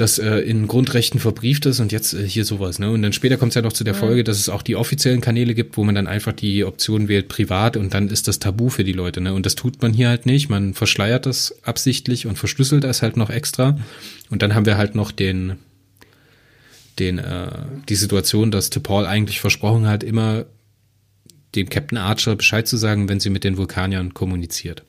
[0.00, 2.78] das äh, in Grundrechten verbrieft ist und jetzt äh, hier sowas.
[2.78, 2.90] Ne?
[2.90, 5.20] Und dann später kommt es ja noch zu der Folge, dass es auch die offiziellen
[5.20, 8.68] Kanäle gibt, wo man dann einfach die Option wählt, privat und dann ist das Tabu
[8.68, 9.20] für die Leute.
[9.20, 9.34] Ne?
[9.34, 10.48] Und das tut man hier halt nicht.
[10.48, 13.78] Man verschleiert das absichtlich und verschlüsselt das halt noch extra.
[14.30, 15.56] Und dann haben wir halt noch den,
[16.98, 17.50] den, äh,
[17.88, 20.46] die Situation, dass T'Pol eigentlich versprochen hat, immer
[21.54, 24.84] dem Captain Archer Bescheid zu sagen, wenn sie mit den Vulkaniern kommuniziert.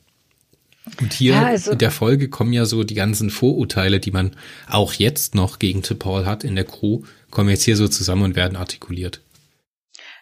[1.00, 4.36] Und hier ja, also, in der Folge kommen ja so die ganzen Vorurteile, die man
[4.68, 8.36] auch jetzt noch gegen Paul hat in der Crew, kommen jetzt hier so zusammen und
[8.36, 9.22] werden artikuliert.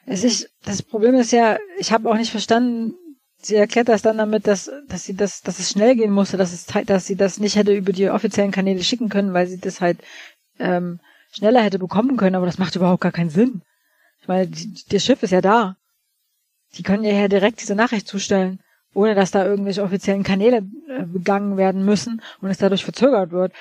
[0.07, 2.95] Es ist, das Problem ist ja, ich habe auch nicht verstanden,
[3.41, 6.53] sie erklärt das dann damit, dass, dass sie das, dass es schnell gehen musste, dass
[6.53, 9.81] es, dass sie das nicht hätte über die offiziellen Kanäle schicken können, weil sie das
[9.81, 9.99] halt
[10.59, 11.01] ähm,
[11.31, 13.63] schneller hätte bekommen können, aber das macht überhaupt gar keinen Sinn.
[14.23, 15.77] Ich meine, die, das Schiff ist ja da.
[16.75, 18.61] Die können ja direkt diese Nachricht zustellen
[18.95, 23.53] ohne dass da irgendwelche offiziellen Kanäle äh, begangen werden müssen und es dadurch verzögert wird.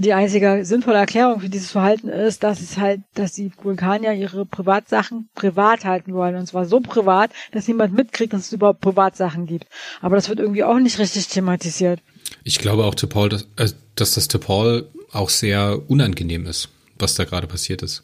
[0.00, 4.44] Die einzige sinnvolle Erklärung für dieses Verhalten ist, dass es halt, dass die Vulkanier ihre
[4.44, 6.34] Privatsachen privat halten wollen.
[6.34, 9.68] Und zwar so privat, dass niemand mitkriegt, dass es überhaupt Privatsachen gibt.
[10.00, 12.00] Aber das wird irgendwie auch nicht richtig thematisiert.
[12.42, 17.24] Ich glaube auch, Paul, dass, äh, dass das Paul auch sehr unangenehm ist, was da
[17.24, 18.02] gerade passiert ist.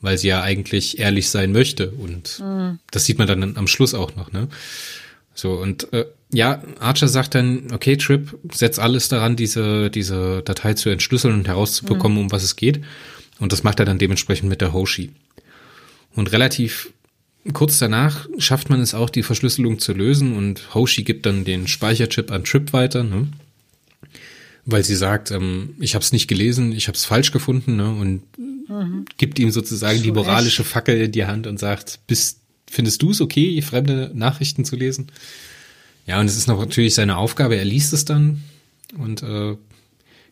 [0.00, 1.90] Weil sie ja eigentlich ehrlich sein möchte.
[1.90, 2.78] Und mhm.
[2.90, 4.48] das sieht man dann am Schluss auch noch, ne?
[5.38, 10.74] So, und äh, ja, Archer sagt dann, okay, Trip, setz alles daran, diese, diese Datei
[10.74, 12.24] zu entschlüsseln und herauszubekommen, mhm.
[12.24, 12.80] um was es geht.
[13.38, 15.12] Und das macht er dann dementsprechend mit der Hoshi.
[16.16, 16.92] Und relativ
[17.52, 21.68] kurz danach schafft man es auch, die Verschlüsselung zu lösen und Hoshi gibt dann den
[21.68, 23.28] Speicherchip an Trip weiter, ne?
[24.66, 27.88] weil sie sagt, ähm, ich habe es nicht gelesen, ich habe es falsch gefunden ne?
[27.88, 29.04] und mhm.
[29.18, 33.20] gibt ihm sozusagen die moralische Fackel in die Hand und sagt, bist findest du es
[33.20, 35.10] okay, fremde Nachrichten zu lesen?
[36.06, 37.56] Ja, und es ist noch natürlich seine Aufgabe.
[37.56, 38.42] Er liest es dann
[38.96, 39.56] und äh,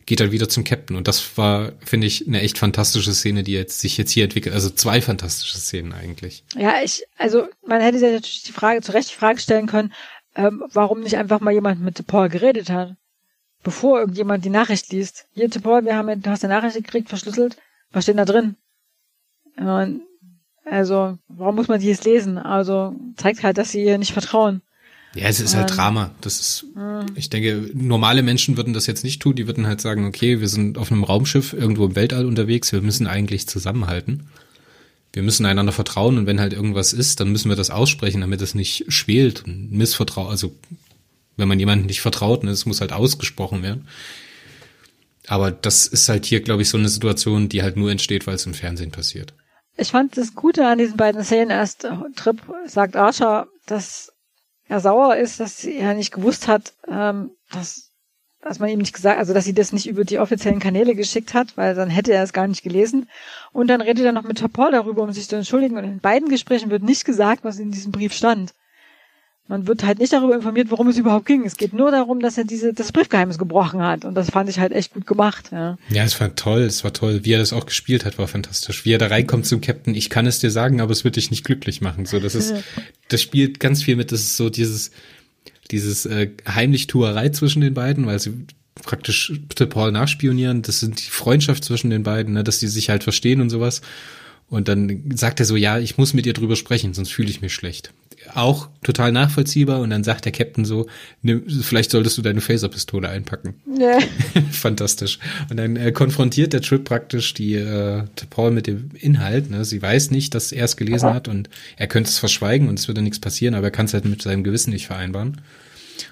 [0.07, 0.95] geht dann wieder zum Captain.
[0.95, 4.55] Und das war, finde ich, eine echt fantastische Szene, die jetzt sich jetzt hier entwickelt.
[4.55, 6.43] Also zwei fantastische Szenen eigentlich.
[6.55, 9.93] Ja, ich, also man hätte sich natürlich die Frage, zu Recht die Frage stellen können,
[10.35, 12.95] ähm, warum nicht einfach mal jemand mit Paul geredet hat,
[13.63, 15.25] bevor irgendjemand die Nachricht liest.
[15.33, 17.57] Hier, Paul, wir haben, du hast eine Nachricht gekriegt, verschlüsselt.
[17.91, 18.55] Was steht da drin?
[19.57, 20.01] Und
[20.69, 22.37] also, warum muss man die jetzt lesen?
[22.37, 24.61] Also, zeigt halt, dass sie ihr nicht vertrauen.
[25.15, 26.11] Ja, es ist halt ähm, Drama.
[26.21, 27.05] Das ist, mhm.
[27.15, 29.35] ich denke, normale Menschen würden das jetzt nicht tun.
[29.35, 32.71] Die würden halt sagen, okay, wir sind auf einem Raumschiff irgendwo im Weltall unterwegs.
[32.71, 34.27] Wir müssen eigentlich zusammenhalten.
[35.13, 38.41] Wir müssen einander vertrauen und wenn halt irgendwas ist, dann müssen wir das aussprechen, damit
[38.41, 40.29] es nicht schwelt und Missvertrauen.
[40.29, 40.53] Also,
[41.37, 43.87] wenn man jemandem nicht vertraut, ne, es muss halt ausgesprochen werden.
[45.27, 48.35] Aber das ist halt hier, glaube ich, so eine Situation, die halt nur entsteht, weil
[48.35, 49.33] es im Fernsehen passiert.
[49.77, 54.11] Ich fand das Gute an diesen beiden Szenen erst, äh, Trip sagt Archer, dass
[54.67, 57.87] er sauer ist, dass er nicht gewusst hat, ähm, dass
[58.41, 61.33] dass man ihm nicht gesagt, also dass sie das nicht über die offiziellen Kanäle geschickt
[61.33, 63.09] hat, weil dann hätte er es gar nicht gelesen.
[63.51, 65.77] Und dann redet er noch mit Topol darüber, um sich zu entschuldigen.
[65.77, 68.53] Und in beiden Gesprächen wird nicht gesagt, was in diesem Brief stand.
[69.49, 71.45] Man wird halt nicht darüber informiert, worum es überhaupt ging.
[71.45, 74.03] Es geht nur darum, dass er diese, das Briefgeheimnis gebrochen hat.
[74.03, 75.77] Und das fand ich halt echt gut gemacht, ja.
[75.89, 77.21] Ja, es war toll, es war toll.
[77.23, 78.83] Wie er das auch gespielt hat, war fantastisch.
[78.83, 81.31] Wie er da reinkommt zum Captain, ich kann es dir sagen, aber es wird dich
[81.31, 82.05] nicht glücklich machen.
[82.05, 82.55] So, das ist,
[83.07, 84.91] das spielt ganz viel mit, das ist so dieses,
[85.71, 88.33] dieses äh, Heimlichtuerei zwischen den beiden, weil sie
[88.83, 89.33] praktisch
[89.69, 90.61] Paul nachspionieren.
[90.61, 93.81] Das sind die Freundschaft zwischen den beiden, ne, dass die sich halt verstehen und sowas.
[94.49, 97.41] Und dann sagt er so, ja, ich muss mit ihr drüber sprechen, sonst fühle ich
[97.41, 97.93] mich schlecht.
[98.33, 99.79] Auch total nachvollziehbar.
[99.81, 100.87] Und dann sagt der Captain so,
[101.21, 103.55] nimm, vielleicht solltest du deine Phaserpistole einpacken.
[103.79, 103.99] Ja.
[104.51, 105.19] Fantastisch.
[105.49, 109.49] Und dann äh, konfrontiert der Trip praktisch die äh, Paul mit dem Inhalt.
[109.49, 109.65] Ne?
[109.65, 112.87] Sie weiß nicht, dass er es gelesen hat und er könnte es verschweigen und es
[112.87, 115.41] würde nichts passieren, aber er kann es halt mit seinem Gewissen nicht vereinbaren.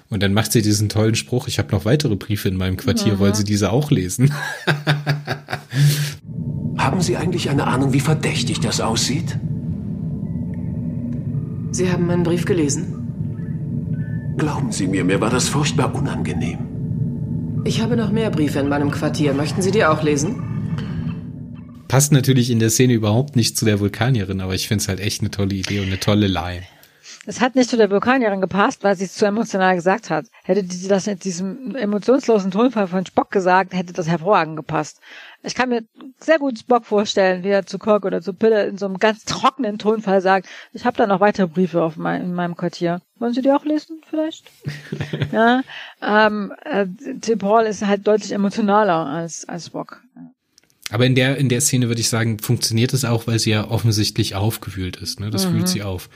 [0.08, 3.14] Und dann macht sie diesen tollen Spruch, ich habe noch weitere Briefe in meinem Quartier,
[3.14, 3.20] mhm.
[3.20, 4.32] weil sie diese auch lesen.
[6.78, 9.38] Haben Sie eigentlich eine Ahnung, wie verdächtig das aussieht?
[11.76, 14.34] Sie haben meinen Brief gelesen?
[14.38, 16.56] Glauben Sie mir, mir war das furchtbar unangenehm.
[17.66, 19.34] Ich habe noch mehr Briefe in meinem Quartier.
[19.34, 21.84] Möchten Sie die auch lesen?
[21.86, 25.00] Passt natürlich in der Szene überhaupt nicht zu der Vulkanierin, aber ich finde es halt
[25.00, 26.62] echt eine tolle Idee und eine tolle Line.
[27.26, 30.26] Es hat nicht zu der Vulkanierin gepasst, weil sie es zu emotional gesagt hat.
[30.44, 35.00] Hätte sie das in diesem emotionslosen Tonfall von Spock gesagt, hätte das hervorragend gepasst.
[35.42, 35.84] Ich kann mir
[36.18, 39.24] sehr gut Spock vorstellen, wie er zu Kirk oder zu Pille in so einem ganz
[39.24, 43.00] trockenen Tonfall sagt, ich habe da noch weitere Briefe auf mein, in meinem Quartier.
[43.18, 44.50] Wollen Sie die auch lesen, vielleicht?
[45.32, 45.62] ja.
[46.02, 46.86] Ähm, äh,
[47.20, 50.02] Tim Paul ist halt deutlich emotionaler als, als Spock.
[50.90, 53.68] Aber in der, in der Szene würde ich sagen, funktioniert es auch, weil sie ja
[53.68, 55.18] offensichtlich aufgewühlt ist.
[55.18, 55.30] Ne?
[55.30, 55.52] Das mhm.
[55.52, 56.08] fühlt sie auf.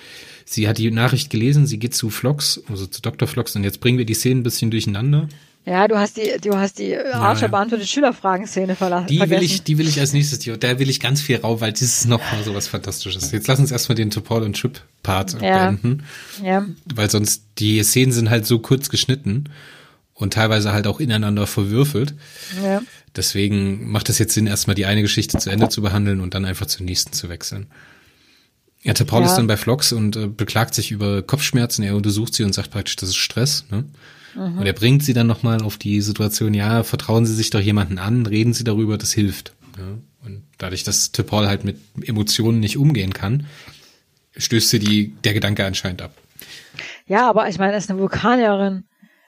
[0.44, 3.26] Sie hat die Nachricht gelesen, sie geht zu Flox, also zu Dr.
[3.26, 5.28] Flox, und jetzt bringen wir die Szenen ein bisschen durcheinander.
[5.66, 9.08] Ja, du hast die, du hast die Archer ja, beantwortet Schülerfragen-Szene verlassen.
[9.08, 11.60] Die will ich, die will ich als nächstes, die, da will ich ganz viel rauf,
[11.60, 13.30] weil das ist noch mal so was Fantastisches.
[13.30, 15.70] Jetzt lass uns erstmal den Topol und Chip Part ja.
[15.70, 16.04] beenden.
[16.42, 16.66] Ja.
[16.86, 19.50] Weil sonst, die Szenen sind halt so kurz geschnitten
[20.14, 22.14] und teilweise halt auch ineinander verwürfelt.
[22.62, 22.82] Ja.
[23.14, 26.46] Deswegen macht es jetzt Sinn, erstmal die eine Geschichte zu Ende zu behandeln und dann
[26.46, 27.66] einfach zur nächsten zu wechseln.
[28.82, 29.26] Ja, Paul ja.
[29.26, 31.82] ist dann bei Flox und äh, beklagt sich über Kopfschmerzen.
[31.82, 33.66] Er untersucht sie und sagt praktisch, das ist Stress.
[33.70, 33.84] Ne?
[34.34, 34.58] Mhm.
[34.58, 37.98] Und er bringt sie dann nochmal auf die Situation, ja, vertrauen Sie sich doch jemanden
[37.98, 39.52] an, reden Sie darüber, das hilft.
[39.76, 39.98] Ne?
[40.24, 43.46] Und dadurch, dass Paul halt mit Emotionen nicht umgehen kann,
[44.36, 46.12] stößt sie die, der Gedanke anscheinend ab.
[47.06, 48.84] Ja, aber ich meine, er ist eine Vulkanierin.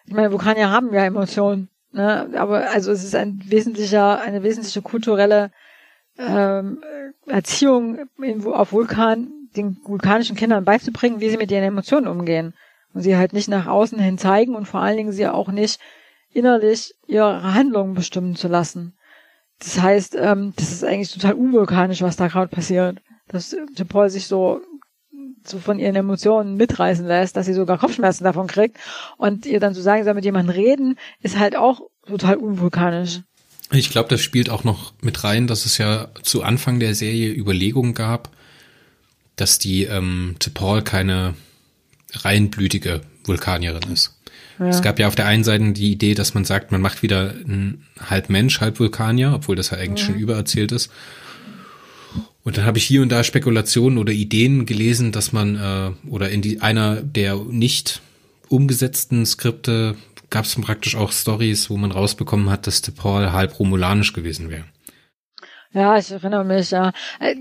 [0.07, 1.69] Ich meine, Vulkanier haben ja Emotionen.
[1.93, 2.31] Ne?
[2.37, 5.51] Aber also es ist ein wesentlicher, eine wesentliche kulturelle
[6.19, 6.83] ähm,
[7.27, 12.55] Erziehung in, auf Vulkan den vulkanischen Kindern beizubringen, wie sie mit ihren Emotionen umgehen.
[12.95, 15.81] Und sie halt nicht nach außen hin zeigen und vor allen Dingen sie auch nicht
[16.33, 18.95] innerlich ihre Handlungen bestimmen zu lassen.
[19.59, 23.01] Das heißt, ähm, das ist eigentlich total unvulkanisch, was da gerade passiert.
[23.29, 23.57] Dass
[23.89, 24.61] Paul sich so,
[25.45, 28.79] so von ihren Emotionen mitreißen lässt, dass sie sogar Kopfschmerzen davon kriegt.
[29.17, 32.37] Und ihr dann zu so sagen, sie soll mit jemandem reden, ist halt auch total
[32.37, 33.21] unvulkanisch.
[33.71, 37.33] Ich glaube, das spielt auch noch mit rein, dass es ja zu Anfang der Serie
[37.33, 38.31] Überlegungen gab,
[39.37, 41.35] dass die ähm, T'Pol keine
[42.13, 44.17] reinblütige Vulkanierin ist.
[44.59, 44.69] Ja.
[44.69, 47.31] Es gab ja auf der einen Seite die Idee, dass man sagt, man macht wieder
[47.31, 50.13] einen halb Mensch, halb Vulkanier, obwohl das ja eigentlich ja.
[50.13, 50.91] schon übererzählt ist.
[52.45, 56.31] Und dann habe ich hier und da Spekulationen oder Ideen gelesen, dass man äh, oder
[56.31, 58.03] in die einer der nicht
[58.49, 59.97] umgesetzten Skripte
[60.29, 64.65] gab es praktisch auch Stories, wo man rausbekommen hat, dass Paul halb romulanisch gewesen wäre.
[65.73, 66.93] Ja, ich erinnere mich, ja.
[67.19, 67.37] Äh,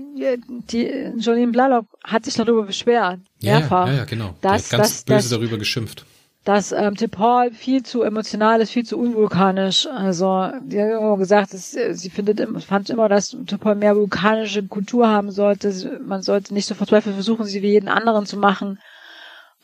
[0.70, 3.20] die Jolene Blalock hat sich darüber beschwert.
[3.40, 4.34] Ja, mehrfach, ja, ja, genau.
[4.40, 6.06] Dass, ganz dass, böse dass, darüber geschimpft.
[6.44, 9.86] Dass ähm, Paul viel zu emotional ist, viel zu unvulkanisch.
[9.86, 15.08] Also, die hat immer gesagt, dass, sie findet, fand immer, dass Paul mehr vulkanische Kultur
[15.08, 16.00] haben sollte.
[16.04, 18.80] Man sollte nicht so verzweifelt versuchen, sie wie jeden anderen zu machen.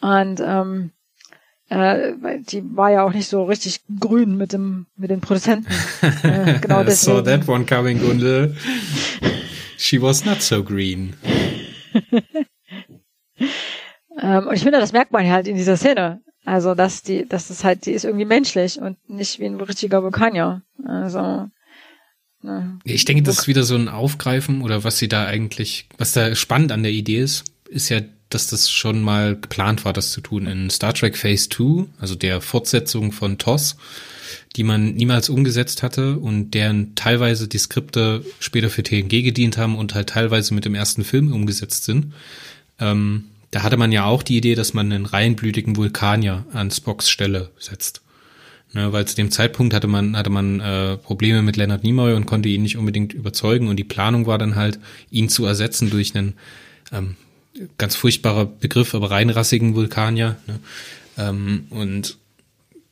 [0.01, 0.93] Und ähm,
[1.69, 5.67] äh, die war ja auch nicht so richtig grün mit dem mit den Produzenten.
[6.23, 7.17] Äh, genau deswegen.
[7.17, 8.57] Saw that one coming, Gundel.
[9.77, 11.15] She was not so green.
[14.21, 16.21] ähm, und ich finde, das merkt man halt in dieser Szene.
[16.45, 20.03] Also, dass die, dass das halt, die ist irgendwie menschlich und nicht wie ein richtiger
[20.03, 20.63] Vulkanier.
[20.85, 21.49] Also,
[22.43, 22.79] ne.
[22.85, 26.35] Ich denke, das ist wieder so ein Aufgreifen oder was sie da eigentlich, was da
[26.35, 30.21] spannend an der Idee ist, ist ja dass das schon mal geplant war, das zu
[30.21, 30.47] tun.
[30.47, 33.77] In Star Trek Phase 2, also der Fortsetzung von TOS,
[34.57, 39.77] die man niemals umgesetzt hatte und deren teilweise die Skripte später für TNG gedient haben
[39.77, 42.13] und halt teilweise mit dem ersten Film umgesetzt sind.
[42.79, 47.09] Ähm, da hatte man ja auch die Idee, dass man einen reinblütigen Vulkanier an Spocks
[47.09, 48.03] Stelle setzt.
[48.75, 52.27] Ne, weil zu dem Zeitpunkt hatte man, hatte man äh, Probleme mit Leonard Nimoy und
[52.27, 53.69] konnte ihn nicht unbedingt überzeugen.
[53.69, 54.79] Und die Planung war dann halt,
[55.11, 56.35] ihn zu ersetzen durch einen
[56.93, 57.17] ähm,
[57.79, 60.37] ganz furchtbarer Begriff, aber reinrassigen Vulkanier.
[60.47, 60.61] Ne?
[61.17, 62.17] Ähm, und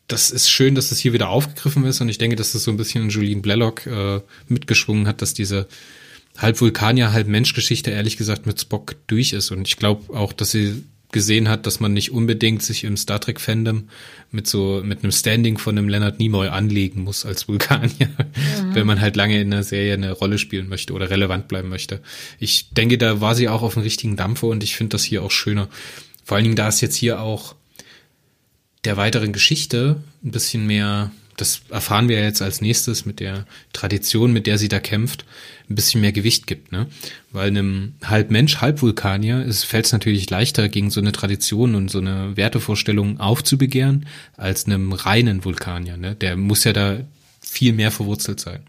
[0.09, 2.71] das ist schön, dass das hier wieder aufgegriffen ist und ich denke, dass das so
[2.71, 5.67] ein bisschen in Julien Blalock äh, mitgeschwungen hat, dass diese
[6.39, 10.51] halb Vulkanier, halb Menschgeschichte ehrlich gesagt mit Spock durch ist und ich glaube auch, dass
[10.51, 13.89] sie gesehen hat, dass man nicht unbedingt sich im Star Trek Fandom
[14.31, 18.75] mit so mit einem Standing von einem Leonard Nimoy anlegen muss als Vulkanier, mhm.
[18.75, 22.01] wenn man halt lange in einer Serie eine Rolle spielen möchte oder relevant bleiben möchte.
[22.39, 25.23] Ich denke, da war sie auch auf dem richtigen Dampfer und ich finde das hier
[25.23, 25.69] auch schöner.
[26.25, 27.55] Vor allen Dingen, da es jetzt hier auch
[28.85, 34.33] der weiteren Geschichte ein bisschen mehr, das erfahren wir jetzt als nächstes mit der Tradition,
[34.33, 35.25] mit der sie da kämpft,
[35.69, 36.87] ein bisschen mehr Gewicht gibt, ne?
[37.33, 41.91] Weil einem halb Mensch, halb Vulkanier fällt es natürlich leichter, gegen so eine Tradition und
[41.91, 46.15] so eine Wertevorstellung aufzubegehren, als einem reinen Vulkanier, ne?
[46.15, 46.99] Der muss ja da
[47.41, 48.61] viel mehr verwurzelt sein.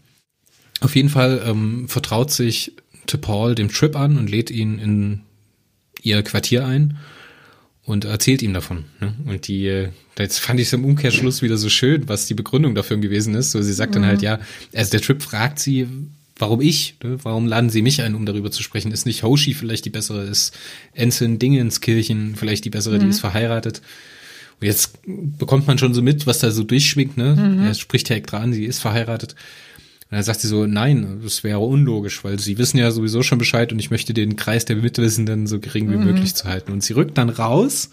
[0.80, 2.72] Auf jeden Fall ähm, vertraut sich
[3.20, 5.20] Paul dem Trip an und lädt ihn in
[6.02, 6.98] ihr Quartier ein
[7.84, 8.84] und erzählt ihm davon.
[9.00, 9.14] Ne?
[9.24, 12.74] Und die, äh, jetzt fand ich es im Umkehrschluss wieder so schön, was die Begründung
[12.74, 13.52] dafür gewesen ist.
[13.52, 13.94] So, sie sagt mhm.
[13.94, 14.40] dann halt, ja,
[14.74, 15.88] also der Trip fragt sie,
[16.38, 16.96] warum ich?
[17.02, 17.18] Ne?
[17.22, 18.92] Warum laden sie mich ein, um darüber zu sprechen?
[18.92, 20.24] Ist nicht Hoshi vielleicht die bessere?
[20.24, 20.56] Ist
[20.94, 22.96] Ensign Dingenskirchen vielleicht die bessere?
[22.96, 23.00] Mhm.
[23.00, 23.82] Die ist verheiratet.
[24.60, 27.16] Und jetzt bekommt man schon so mit, was da so durchschwingt.
[27.16, 27.36] Ne?
[27.36, 27.64] Mhm.
[27.64, 29.34] Er spricht extra an, sie ist verheiratet.
[30.10, 33.38] Und dann sagt sie so, nein, das wäre unlogisch, weil sie wissen ja sowieso schon
[33.38, 36.04] Bescheid und ich möchte den Kreis der Mitwissenden so gering wie mhm.
[36.04, 36.72] möglich zu halten.
[36.72, 37.90] Und sie rückt dann raus,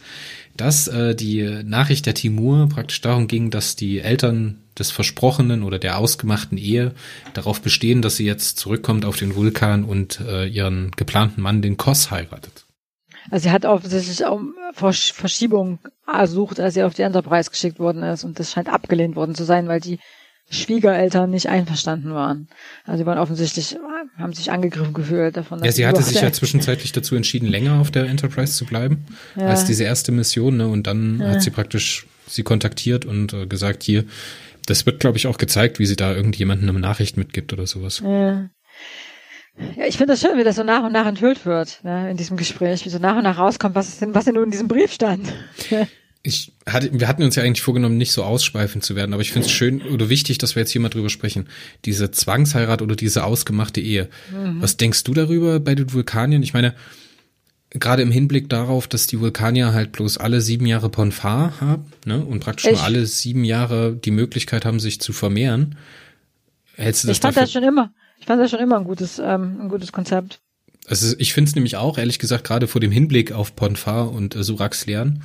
[0.56, 5.80] dass äh, die Nachricht der Timur praktisch darum ging, dass die Eltern des Versprochenen oder
[5.80, 6.94] der ausgemachten Ehe
[7.34, 11.78] darauf bestehen, dass sie jetzt zurückkommt auf den Vulkan und äh, ihren geplanten Mann, den
[11.78, 12.66] Kos, heiratet.
[13.32, 14.40] Also sie hat offensichtlich auch
[14.74, 19.34] Verschiebung ersucht, als sie auf die Enterprise geschickt worden ist und das scheint abgelehnt worden
[19.34, 20.00] zu sein, weil die
[20.50, 22.48] Schwiegereltern nicht einverstanden waren.
[22.86, 23.78] Also sie waren offensichtlich,
[24.18, 25.64] haben sich angegriffen gefühlt davon.
[25.64, 29.48] Ja, sie hatte sich ja zwischenzeitlich dazu entschieden, länger auf der Enterprise zu bleiben, ja.
[29.48, 30.68] als diese erste Mission, ne?
[30.68, 31.30] Und dann ja.
[31.30, 34.06] hat sie praktisch sie kontaktiert und äh, gesagt, hier,
[34.66, 38.02] das wird, glaube ich, auch gezeigt, wie sie da irgendjemanden eine Nachricht mitgibt oder sowas.
[38.04, 38.50] Ja.
[39.78, 42.18] Ja, ich finde das schön, wie das so nach und nach enthüllt wird, ne, in
[42.18, 44.68] diesem Gespräch, wie so nach und nach rauskommt, was denn, was denn nun in diesem
[44.68, 45.32] Brief stand.
[46.26, 49.32] ich hatte, wir hatten uns ja eigentlich vorgenommen, nicht so ausschweifend zu werden, aber ich
[49.32, 51.48] finde es schön oder wichtig, dass wir jetzt hier mal drüber sprechen.
[51.86, 54.10] Diese Zwangsheirat oder diese ausgemachte Ehe.
[54.32, 54.62] Mhm.
[54.62, 56.42] Was denkst du darüber bei den Vulkanien?
[56.42, 56.74] Ich meine,
[57.80, 62.24] gerade im Hinblick darauf, dass die Vulkanier halt bloß alle sieben Jahre Ponfar haben, ne,
[62.24, 65.78] und praktisch ich, nur alle sieben Jahre die Möglichkeit haben, sich zu vermehren.
[66.76, 67.44] Hältst du das Ich fand dafür?
[67.44, 70.40] das schon immer, ich fand das schon immer ein gutes, ähm, ein gutes Konzept.
[70.88, 74.36] Also ich finde es nämlich auch, ehrlich gesagt, gerade vor dem Hinblick auf Ponfar und
[74.36, 75.24] äh, Suraxlian,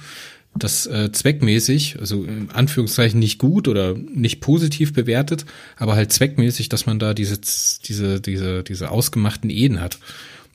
[0.57, 5.45] das äh, zweckmäßig, also in Anführungszeichen nicht gut oder nicht positiv bewertet,
[5.77, 7.39] aber halt zweckmäßig, dass man da diese,
[7.85, 9.99] diese, diese, diese ausgemachten Ehen hat,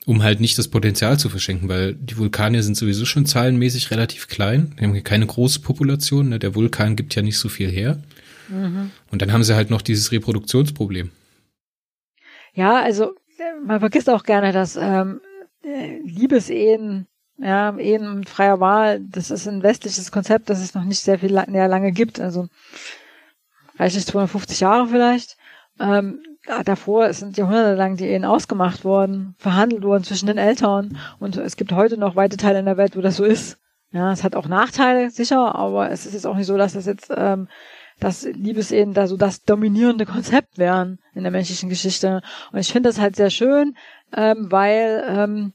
[0.06, 4.28] um halt nicht das Potenzial zu verschenken, weil die Vulkanier sind sowieso schon zahlenmäßig relativ
[4.28, 6.38] klein, die haben keine große Population, ne?
[6.38, 8.02] der Vulkan gibt ja nicht so viel her.
[8.48, 8.92] Mhm.
[9.10, 11.10] Und dann haben sie halt noch dieses Reproduktionsproblem.
[12.54, 13.14] Ja, also
[13.64, 15.20] man vergisst auch gerne, dass ähm,
[15.64, 20.84] äh, Liebesehen ja, Ehen mit freier Wahl, das ist ein westliches Konzept, das es noch
[20.84, 22.20] nicht sehr viel sehr lange gibt.
[22.20, 22.48] Also
[23.76, 25.36] reichlich 250 Jahre vielleicht.
[25.78, 26.20] Ähm,
[26.64, 31.72] davor sind jahrhundertelang die Ehen ausgemacht worden, verhandelt worden zwischen den Eltern und es gibt
[31.72, 33.58] heute noch weite Teile in der Welt, wo das so ist.
[33.92, 36.86] Ja, es hat auch Nachteile, sicher, aber es ist jetzt auch nicht so, dass das
[36.86, 37.48] jetzt, ähm,
[38.00, 42.20] dass Liebesehen da so das dominierende Konzept wären in der menschlichen Geschichte.
[42.52, 43.76] Und ich finde das halt sehr schön,
[44.14, 45.52] ähm, weil ähm,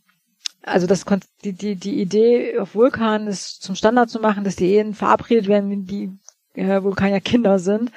[0.64, 1.06] also das
[1.44, 5.48] die, die, die Idee auf Vulkan ist zum Standard zu machen, dass die Ehen verabredet
[5.48, 6.12] werden, die
[6.54, 7.92] äh, Vulkanier Kinder sind,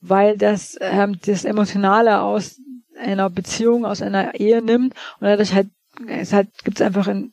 [0.00, 2.60] weil das ähm, das Emotionale aus
[2.98, 5.68] einer Beziehung, aus einer Ehe nimmt und dadurch halt
[6.06, 7.32] es halt gibt's einfach in,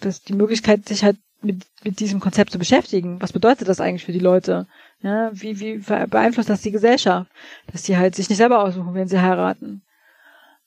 [0.00, 3.20] das, die Möglichkeit, sich halt mit, mit diesem Konzept zu beschäftigen.
[3.20, 4.66] Was bedeutet das eigentlich für die Leute?
[5.00, 7.30] Ja, wie, wie beeinflusst das die Gesellschaft?
[7.70, 9.82] Dass die halt sich nicht selber aussuchen, wenn sie heiraten.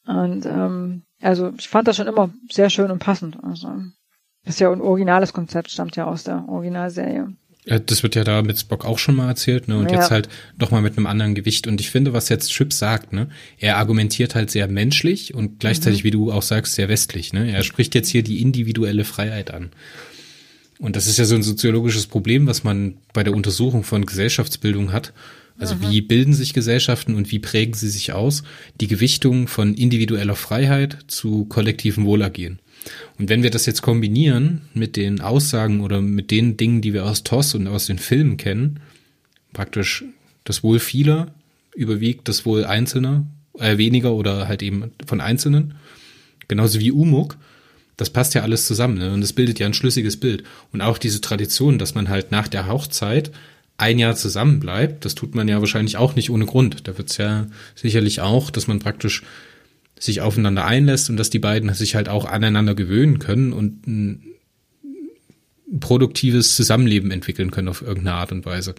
[0.06, 3.38] Und ähm, also ich fand das schon immer sehr schön und passend.
[3.44, 3.68] Also
[4.44, 7.34] das ist ja ein originales Konzept, stammt ja aus der Originalserie.
[7.66, 9.78] Das wird ja da mit Spock auch schon mal erzählt, ne?
[9.78, 10.00] Und ja.
[10.00, 11.68] jetzt halt nochmal mit einem anderen Gewicht.
[11.68, 16.02] Und ich finde, was jetzt Trip sagt, ne, er argumentiert halt sehr menschlich und gleichzeitig,
[16.02, 16.04] mhm.
[16.06, 17.52] wie du auch sagst, sehr westlich, ne?
[17.52, 19.70] Er spricht jetzt hier die individuelle Freiheit an.
[20.80, 24.92] Und das ist ja so ein soziologisches Problem, was man bei der Untersuchung von Gesellschaftsbildung
[24.92, 25.14] hat.
[25.60, 25.92] Also Aha.
[25.92, 28.42] wie bilden sich Gesellschaften und wie prägen sie sich aus?
[28.80, 32.58] Die Gewichtung von individueller Freiheit zu kollektivem Wohlergehen.
[33.20, 37.06] Und wenn wir das jetzt kombinieren mit den Aussagen oder mit den Dingen, die wir
[37.06, 38.80] aus TOS und aus den Filmen kennen,
[39.54, 40.04] praktisch
[40.44, 41.28] Das Wohl vieler
[41.76, 43.26] überwiegt das Wohl Einzelner,
[43.60, 45.76] äh, weniger oder halt eben von Einzelnen.
[46.48, 47.38] Genauso wie Umuk.
[47.98, 49.14] Das passt ja alles zusammen ne?
[49.14, 50.44] und es bildet ja ein schlüssiges Bild.
[50.74, 53.32] Und auch diese Tradition, dass man halt nach der Hochzeit
[53.78, 56.88] ein Jahr zusammen bleibt, das tut man ja wahrscheinlich auch nicht ohne Grund.
[56.88, 59.24] Da wird's ja sicherlich auch, dass man praktisch
[60.02, 64.24] sich aufeinander einlässt und dass die beiden sich halt auch aneinander gewöhnen können und ein
[65.80, 68.74] produktives Zusammenleben entwickeln können auf irgendeine Art und Weise.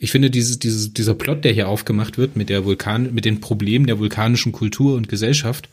[0.00, 3.40] Ich finde, dieses, dieses, dieser Plot, der hier aufgemacht wird mit der Vulkan, mit den
[3.40, 5.68] Problemen der vulkanischen Kultur und Gesellschaft,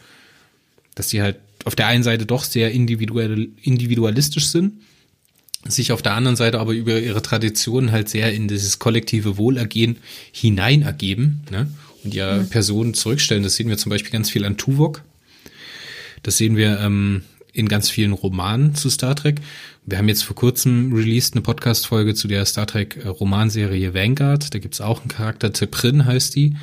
[0.95, 4.81] dass die halt auf der einen Seite doch sehr individuell, individualistisch sind,
[5.67, 9.97] sich auf der anderen Seite aber über ihre Traditionen halt sehr in dieses kollektive Wohlergehen
[10.31, 11.67] hinein ergeben ne?
[12.13, 12.49] Ja mhm.
[12.49, 13.43] Personen zurückstellen.
[13.43, 15.03] Das sehen wir zum Beispiel ganz viel an Tuvok.
[16.23, 19.41] Das sehen wir ähm, in ganz vielen Romanen zu Star Trek.
[19.85, 24.53] Wir haben jetzt vor kurzem released eine Podcast-Folge zu der Star Trek äh, Romanserie Vanguard.
[24.53, 26.55] Da gibt's auch einen Charakter, Teprin heißt die,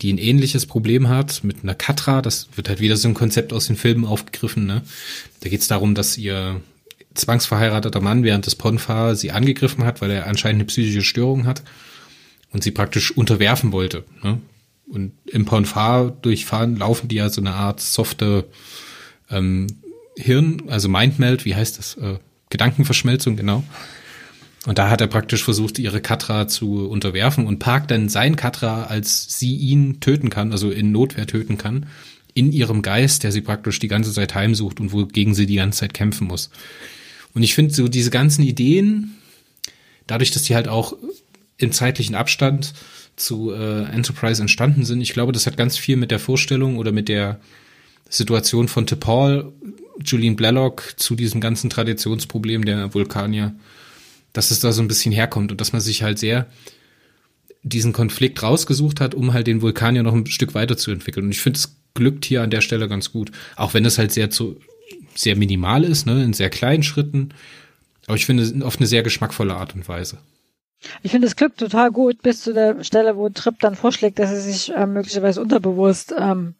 [0.00, 2.22] die ein ähnliches Problem hat mit einer Katra.
[2.22, 4.66] Das wird halt wieder so ein Konzept aus den Filmen aufgegriffen.
[4.66, 4.82] Ne?
[5.40, 6.60] Da geht's darum, dass ihr
[7.14, 11.62] zwangsverheirateter Mann während des Ponfar sie angegriffen hat, weil er anscheinend eine psychische Störung hat
[12.52, 14.04] und sie praktisch unterwerfen wollte.
[14.22, 14.40] Ne?
[14.86, 18.46] Und im Ponfar durchfahren laufen die ja so eine Art softe
[19.30, 19.66] ähm,
[20.16, 21.96] Hirn, also Mindmeld, wie heißt das?
[21.96, 22.18] Äh,
[22.50, 23.64] Gedankenverschmelzung, genau.
[24.66, 28.84] Und da hat er praktisch versucht, ihre Katra zu unterwerfen und parkt dann sein Katra,
[28.84, 31.86] als sie ihn töten kann, also in Notwehr töten kann,
[32.32, 35.80] in ihrem Geist, der sie praktisch die ganze Zeit heimsucht und wogegen sie die ganze
[35.80, 36.50] Zeit kämpfen muss.
[37.34, 39.16] Und ich finde so diese ganzen Ideen,
[40.06, 40.96] dadurch, dass die halt auch
[41.58, 42.72] im zeitlichen Abstand
[43.16, 46.92] zu äh, Enterprise entstanden sind, ich glaube, das hat ganz viel mit der Vorstellung oder
[46.92, 47.40] mit der
[48.08, 49.52] Situation von T'Pol
[50.04, 53.54] Julian Blalock zu diesem ganzen Traditionsproblem der Vulkanier,
[54.32, 56.46] dass es da so ein bisschen herkommt und dass man sich halt sehr
[57.62, 61.26] diesen Konflikt rausgesucht hat, um halt den Vulkanier noch ein Stück weiterzuentwickeln.
[61.26, 63.30] Und ich finde, es glückt hier an der Stelle ganz gut.
[63.56, 64.60] Auch wenn es halt sehr zu,
[65.14, 67.30] sehr minimal ist, ne, in sehr kleinen Schritten.
[68.06, 70.18] Aber ich finde, auf eine sehr geschmackvolle Art und Weise.
[71.02, 74.30] Ich finde, es glückt total gut bis zu der Stelle, wo Trip dann vorschlägt, dass
[74.30, 76.54] er sich äh, möglicherweise unterbewusst ähm,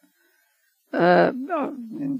[0.92, 1.32] äh,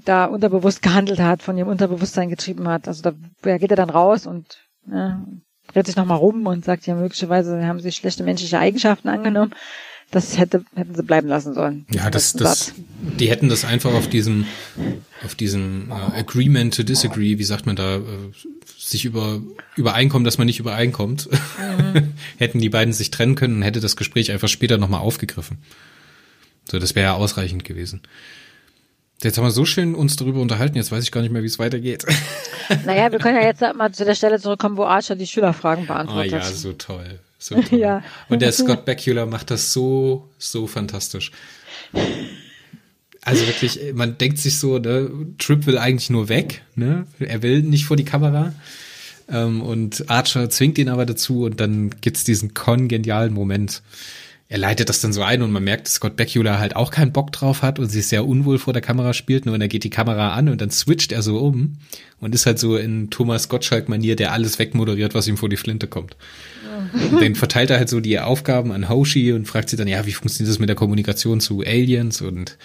[0.03, 2.87] da unterbewusst gehandelt hat, von ihrem Unterbewusstsein getrieben hat.
[2.87, 4.57] Also da, da geht er dann raus und
[4.91, 5.25] ja,
[5.73, 9.53] dreht sich nochmal rum und sagt ja möglicherweise haben sie schlechte menschliche Eigenschaften angenommen.
[10.11, 11.87] Das hätte, hätten sie bleiben lassen sollen.
[11.91, 12.73] Ja, das, das,
[13.19, 14.45] die hätten das einfach auf diesem,
[15.23, 18.01] auf diesem äh, Agreement to Disagree, wie sagt man da, äh,
[18.77, 19.41] sich über
[19.75, 22.13] übereinkommen, dass man nicht übereinkommt, mhm.
[22.37, 25.57] hätten die beiden sich trennen können und hätte das Gespräch einfach später nochmal aufgegriffen.
[26.69, 28.01] So, das wäre ja ausreichend gewesen.
[29.23, 31.47] Jetzt haben wir so schön uns darüber unterhalten, jetzt weiß ich gar nicht mehr, wie
[31.47, 32.05] es weitergeht.
[32.83, 36.33] Naja, wir können ja jetzt mal zu der Stelle zurückkommen, wo Archer die Schülerfragen beantwortet.
[36.33, 37.19] Oh ja, so toll.
[37.37, 37.77] So toll.
[37.77, 38.03] ja.
[38.27, 41.31] Und der Scott Bakula macht das so, so fantastisch.
[43.25, 47.05] Also wirklich, man denkt sich so, ne, Trip will eigentlich nur weg, ne?
[47.19, 48.53] Er will nicht vor die Kamera.
[49.27, 53.81] Ähm, und Archer zwingt ihn aber dazu und dann gibt's diesen kongenialen Moment
[54.47, 57.11] er leitet das dann so ein und man merkt, dass Scott Bakula halt auch keinen
[57.11, 59.89] Bock drauf hat und sich sehr unwohl vor der Kamera spielt, nur dann geht die
[59.89, 61.77] Kamera an und dann switcht er so um
[62.19, 65.87] und ist halt so in Thomas Gottschalk-Manier, der alles wegmoderiert, was ihm vor die Flinte
[65.87, 66.15] kommt.
[66.93, 70.05] Und dann verteilt er halt so die Aufgaben an Hoshi und fragt sie dann, ja,
[70.05, 72.57] wie funktioniert das mit der Kommunikation zu Aliens und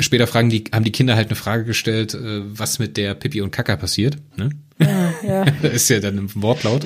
[0.00, 3.40] später fragen die, haben die Kinder halt eine Frage gestellt, äh, was mit der Pippi
[3.40, 4.16] und Kaka passiert.
[4.36, 4.50] Ne?
[4.78, 5.42] Ja, ja.
[5.68, 6.84] ist ja dann im Wortlaut.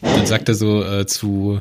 [0.00, 1.60] Und dann sagt er so äh, zu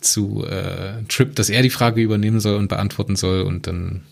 [0.00, 4.02] zu äh, Trip, dass er die Frage übernehmen soll und beantworten soll und dann.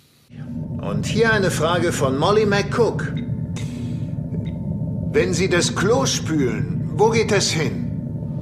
[0.81, 3.13] Und hier eine Frage von Molly McCook.
[5.11, 7.87] Wenn Sie das Klo spülen, wo geht das hin?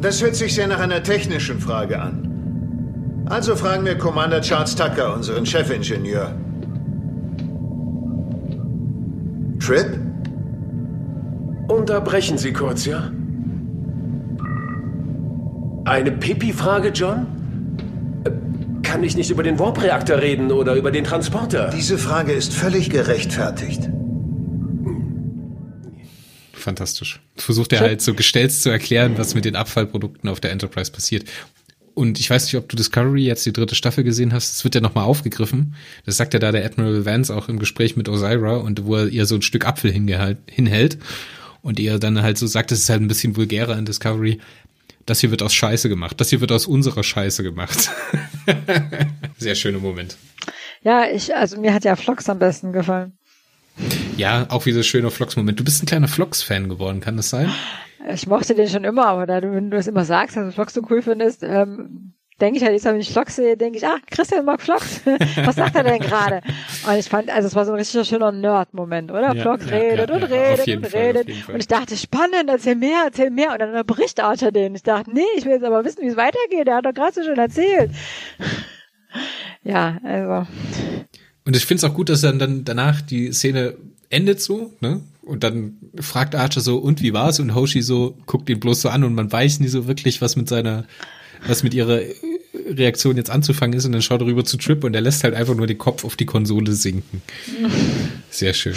[0.01, 3.24] Das hört sich sehr nach einer technischen Frage an.
[3.26, 6.34] Also fragen wir Commander Charles Tucker, unseren Chefingenieur.
[9.67, 9.99] Trip?
[11.67, 13.11] Unterbrechen Sie kurz, ja?
[15.85, 17.27] Eine Pipi-Frage, John?
[18.85, 21.71] Kann ich nicht über den Warp-Reaktor reden oder über den Transporter?
[21.71, 23.91] Diese Frage ist völlig gerechtfertigt.
[26.53, 27.21] Fantastisch.
[27.35, 31.29] Versucht er halt so gestellt zu erklären, was mit den Abfallprodukten auf der Enterprise passiert.
[31.97, 34.53] Und ich weiß nicht, ob du Discovery jetzt die dritte Staffel gesehen hast.
[34.55, 35.74] Es wird ja nochmal aufgegriffen.
[36.05, 39.09] Das sagt ja da der Admiral Vance auch im Gespräch mit Osira und wo er
[39.09, 40.99] ihr so ein Stück Apfel hinhält
[41.62, 44.40] und ihr dann halt so sagt, es ist halt ein bisschen vulgärer in Discovery
[45.07, 46.20] das hier wird aus Scheiße gemacht.
[46.20, 47.90] Das hier wird aus unserer Scheiße gemacht.
[49.38, 50.16] Sehr schöner Moment.
[50.82, 53.16] Ja, ich, also mir hat ja Vlogs am besten gefallen.
[54.17, 55.61] Ja, auch wie so schöner Vlogs-Moment.
[55.61, 57.51] Du bist ein kleiner Vlogs-Fan geworden, kann das sein?
[58.12, 60.53] ich mochte den schon immer, aber da du, wenn du das immer sagst, dass du
[60.53, 63.87] Vlogs so cool findest, ähm, denke ich halt, jetzt, wenn ich Vlogs sehe, denke ich,
[63.87, 65.01] ah, Christian mag Vlogs.
[65.45, 66.43] Was sagt er denn gerade?
[66.87, 69.35] Und ich fand, also es war so ein richtig schöner Nerd-Moment, oder?
[69.35, 71.49] Ja, Vlogs ja, redet ja, und redet und Fall, redet.
[71.49, 73.53] Und ich dachte, spannend, erzähl mehr, erzähl mehr.
[73.53, 74.75] Und dann bricht Archer den.
[74.75, 76.69] Ich dachte, nee, ich will jetzt aber wissen, wie es weitergeht.
[76.69, 77.91] Er hat doch gerade so schön erzählt.
[79.62, 80.47] ja, also.
[81.47, 83.77] Und ich finde es auch gut, dass dann, dann danach die Szene
[84.11, 85.01] endet so, ne?
[85.23, 87.41] Und dann fragt Archer so, und wie war's?
[87.41, 90.37] Und Hoshi so guckt ihn bloß so an und man weiß nie so wirklich, was
[90.37, 90.85] mit seiner,
[91.47, 92.01] was mit ihrer
[92.69, 93.85] Reaktion jetzt anzufangen ist.
[93.85, 96.05] Und dann schaut er rüber zu Trip und er lässt halt einfach nur den Kopf
[96.05, 97.23] auf die Konsole sinken.
[98.31, 98.77] Sehr schön.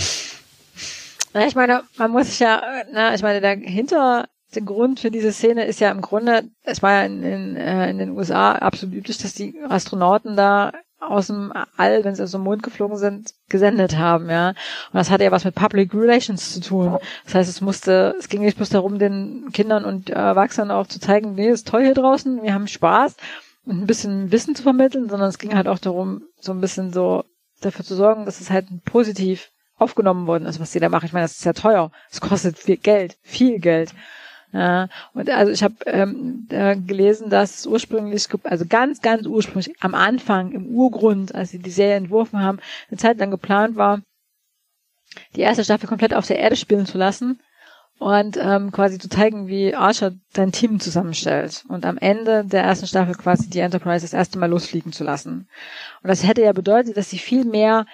[1.33, 5.65] Na, ich meine, man muss ja, na, ich meine, dahinter, der Grund für diese Szene
[5.65, 9.19] ist ja im Grunde, es war ja in, in, äh, in den USA absolut üblich,
[9.19, 13.97] dass die Astronauten da aus dem All, wenn sie aus dem Mond geflogen sind, gesendet
[13.97, 14.49] haben, ja.
[14.49, 14.55] Und
[14.93, 16.97] das hatte ja was mit Public Relations zu tun.
[17.25, 20.99] Das heißt, es musste, es ging nicht bloß darum, den Kindern und Erwachsenen auch zu
[20.99, 23.15] zeigen, nee, ist toll hier draußen, wir haben Spaß
[23.65, 26.91] und ein bisschen Wissen zu vermitteln, sondern es ging halt auch darum, so ein bisschen
[26.91, 27.23] so
[27.61, 31.05] dafür zu sorgen, dass es halt positiv aufgenommen worden ist, was sie da machen.
[31.05, 31.91] Ich meine, das ist ja teuer.
[32.11, 33.93] Es kostet viel Geld, viel Geld.
[34.51, 39.93] Ja, und also ich habe ähm, äh, gelesen, dass ursprünglich, also ganz, ganz ursprünglich am
[39.93, 44.01] Anfang, im Urgrund, als sie die Serie entworfen haben, eine Zeit lang geplant war,
[45.35, 47.39] die erste Staffel komplett auf der Erde spielen zu lassen
[47.99, 52.87] und ähm, quasi zu zeigen, wie Archer sein Team zusammenstellt und am Ende der ersten
[52.87, 55.47] Staffel quasi die Enterprise das erste Mal losfliegen zu lassen.
[56.01, 57.85] Und das hätte ja bedeutet, dass sie viel mehr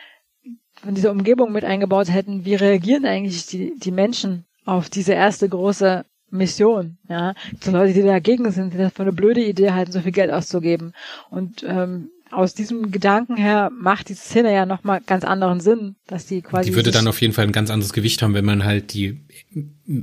[0.75, 5.49] von dieser Umgebung mit eingebaut hätten, wie reagieren eigentlich die, die Menschen auf diese erste
[5.49, 6.05] große
[6.35, 7.33] Mission, ja.
[7.61, 10.31] So Leute, die dagegen sind, die das für eine blöde Idee halten, so viel Geld
[10.31, 10.93] auszugeben.
[11.29, 16.25] Und ähm, aus diesem Gedanken her macht die Szene ja nochmal ganz anderen Sinn, dass
[16.25, 16.69] die quasi.
[16.69, 19.21] Die würde dann auf jeden Fall ein ganz anderes Gewicht haben, wenn man halt die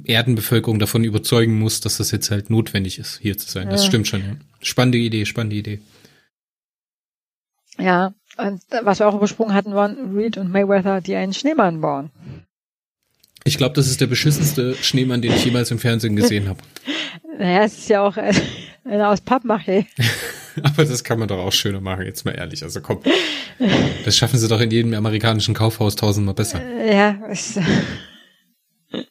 [0.04, 3.68] Erdenbevölkerung davon überzeugen muss, dass das jetzt halt notwendig ist, hier zu sein.
[3.68, 3.88] Das Ja.
[3.88, 4.36] stimmt schon, ja.
[4.60, 5.80] Spannende Idee, spannende Idee.
[7.78, 12.10] Ja, und was wir auch übersprungen hatten, waren Reed und Mayweather, die einen Schneemann bauen.
[13.44, 16.60] Ich glaube, das ist der beschissenste Schneemann, den ich jemals im Fernsehen gesehen habe.
[17.38, 18.30] Naja, es ist ja auch äh,
[18.84, 19.86] einer aus Pappmaché.
[20.62, 22.62] Aber das kann man doch auch schöner machen, jetzt mal ehrlich.
[22.62, 23.00] Also komm,
[24.04, 26.60] das schaffen sie doch in jedem amerikanischen Kaufhaus tausendmal besser.
[26.84, 27.56] Ja, ich,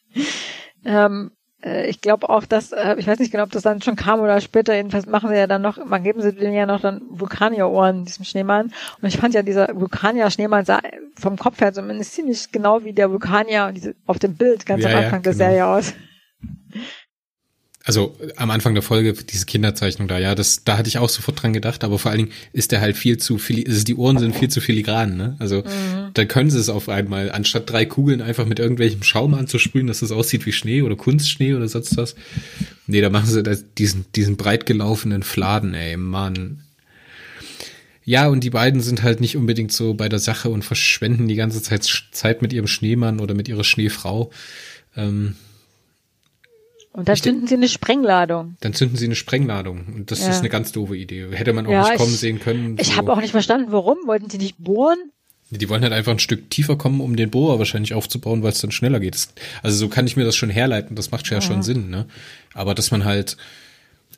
[0.85, 1.40] ähm, äh,
[1.87, 4.41] ich glaube auch, dass, äh, ich weiß nicht genau, ob das dann schon kam oder
[4.41, 8.05] später, jedenfalls machen sie ja dann noch, man geben sie denen ja noch dann Vulkanierohren,
[8.05, 8.73] diesem Schneemann.
[9.01, 10.81] Und ich fand ja, dieser Vulkanier-Schneemann sah
[11.19, 13.73] vom Kopf her zumindest ziemlich genau wie der Vulkanier
[14.07, 15.45] auf dem Bild ganz Ja, am ja, Anfang der genau.
[15.45, 15.93] Serie aus.
[17.83, 21.41] Also am Anfang der Folge, diese Kinderzeichnung da, ja, das, da hatte ich auch sofort
[21.41, 24.19] dran gedacht, aber vor allen Dingen ist der halt viel zu fili also die Ohren
[24.19, 25.35] sind viel zu filigran, ne?
[25.39, 25.63] Also
[26.13, 30.03] da können sie es auf einmal, anstatt drei Kugeln einfach mit irgendwelchem Schaum anzusprühen, dass
[30.03, 32.15] es aussieht wie Schnee oder Kunstschnee oder sonst was.
[32.85, 36.61] Nee, da machen sie da diesen, diesen breit gelaufenen Fladen, ey, Mann.
[38.03, 41.35] Ja, und die beiden sind halt nicht unbedingt so bei der Sache und verschwenden die
[41.35, 44.31] ganze Zeit Zeit mit ihrem Schneemann oder mit ihrer Schneefrau.
[44.95, 45.35] Ähm,
[46.93, 48.57] Und da Ich- zünden sie eine Sprengladung.
[48.59, 49.85] dann zünden sie eine Sprengladung.
[49.95, 50.29] Und das Ja.
[50.29, 51.27] ist eine ganz doofe Idee.
[51.31, 52.77] Hätte man auch Ja, nicht kommen ich- sehen können.
[52.79, 52.95] Ich so.
[52.97, 53.97] habe auch nicht verstanden, warum.
[54.07, 54.97] Wollten sie nicht bohren?
[55.51, 58.61] Die wollen halt einfach ein Stück tiefer kommen, um den Bohrer wahrscheinlich aufzubauen, weil es
[58.61, 59.17] dann schneller geht.
[59.63, 60.95] Also so kann ich mir das schon herleiten.
[60.95, 62.05] Das macht ja schon Sinn, ne?
[62.53, 63.35] Aber dass man halt,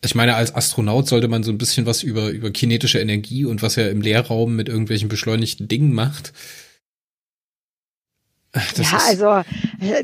[0.03, 3.61] ich meine, als Astronaut sollte man so ein bisschen was über, über kinetische Energie und
[3.63, 6.33] was er im Leerraum mit irgendwelchen beschleunigten Dingen macht.
[8.53, 9.43] Das ja, also,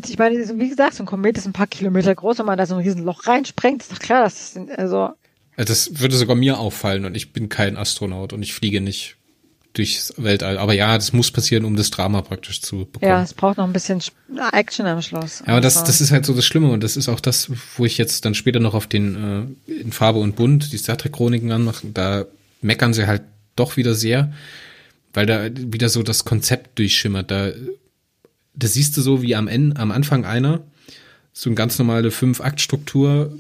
[0.08, 2.66] ich meine, wie gesagt, so ein Komet ist ein paar Kilometer groß, wenn man da
[2.66, 5.10] so ein riesen Loch reinsprengt, ist doch klar, dass das also,
[5.56, 9.18] Das würde sogar mir auffallen und ich bin kein Astronaut und ich fliege nicht
[9.74, 10.58] durchs Weltall.
[10.58, 13.08] Aber ja, das muss passieren, um das Drama praktisch zu bekommen.
[13.12, 14.12] ja, es braucht noch ein bisschen Sch-
[14.52, 15.42] Action am Schluss.
[15.46, 17.52] Ja, aber das, Also, das ist halt so das Schlimme und das ist auch das,
[17.78, 20.98] wo ich jetzt dann später noch auf den äh, in Farbe und Bunt die Star
[20.98, 21.86] Trek Chroniken anmache.
[21.94, 22.26] Da
[22.62, 23.22] meckern sie halt
[23.56, 24.34] doch wieder sehr,
[25.14, 27.30] weil da wieder so das Konzept durchschimmert.
[27.30, 27.52] Da,
[28.60, 30.62] da siehst du so wie am Ende, am Anfang einer
[31.34, 33.32] so eine ganz normale Fünf-Akt-Struktur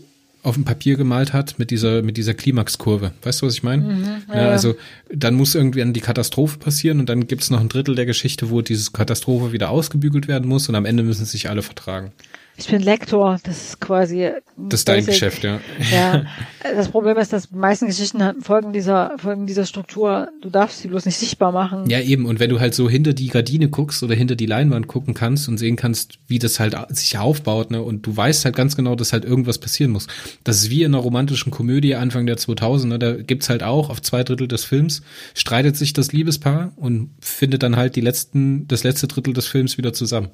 [0.41, 3.11] auf dem Papier gemalt hat mit dieser mit dieser Klimaxkurve.
[3.23, 4.21] Weißt du, was ich meine?
[4.29, 4.49] ja, ja.
[4.49, 4.75] also
[5.13, 8.61] dann muss irgendwie die Katastrophe passieren und dann gibt's noch ein Drittel der Geschichte, wo
[8.61, 12.13] diese Katastrophe wieder ausgebügelt werden muss und am Ende müssen sich alle vertragen.
[12.59, 14.31] Ich bin Lektor, das ist quasi.
[14.57, 15.13] Das ist dein basic.
[15.13, 15.59] Geschäft, ja.
[15.91, 16.25] Ja,
[16.63, 20.29] das Problem ist, dass die meisten Geschichten folgen dieser, folgen dieser Struktur.
[20.41, 21.89] Du darfst sie bloß nicht sichtbar machen.
[21.89, 22.25] Ja, eben.
[22.25, 25.47] Und wenn du halt so hinter die Gardine guckst oder hinter die Leinwand gucken kannst
[25.47, 28.95] und sehen kannst, wie das halt sich aufbaut, ne, und du weißt halt ganz genau,
[28.95, 30.07] dass halt irgendwas passieren muss.
[30.43, 34.01] Das ist wie in einer romantischen Komödie Anfang der 2000er, da gibt's halt auch auf
[34.01, 35.01] zwei Drittel des Films
[35.33, 39.77] streitet sich das Liebespaar und findet dann halt die letzten, das letzte Drittel des Films
[39.77, 40.29] wieder zusammen.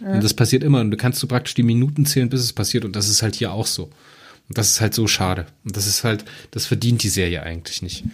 [0.00, 0.80] Und das passiert immer.
[0.80, 2.84] Und du kannst du praktisch die Minuten zählen, bis es passiert.
[2.84, 3.84] Und das ist halt hier auch so.
[4.48, 5.46] Und das ist halt so schade.
[5.64, 8.04] Und das ist halt, das verdient die Serie eigentlich nicht.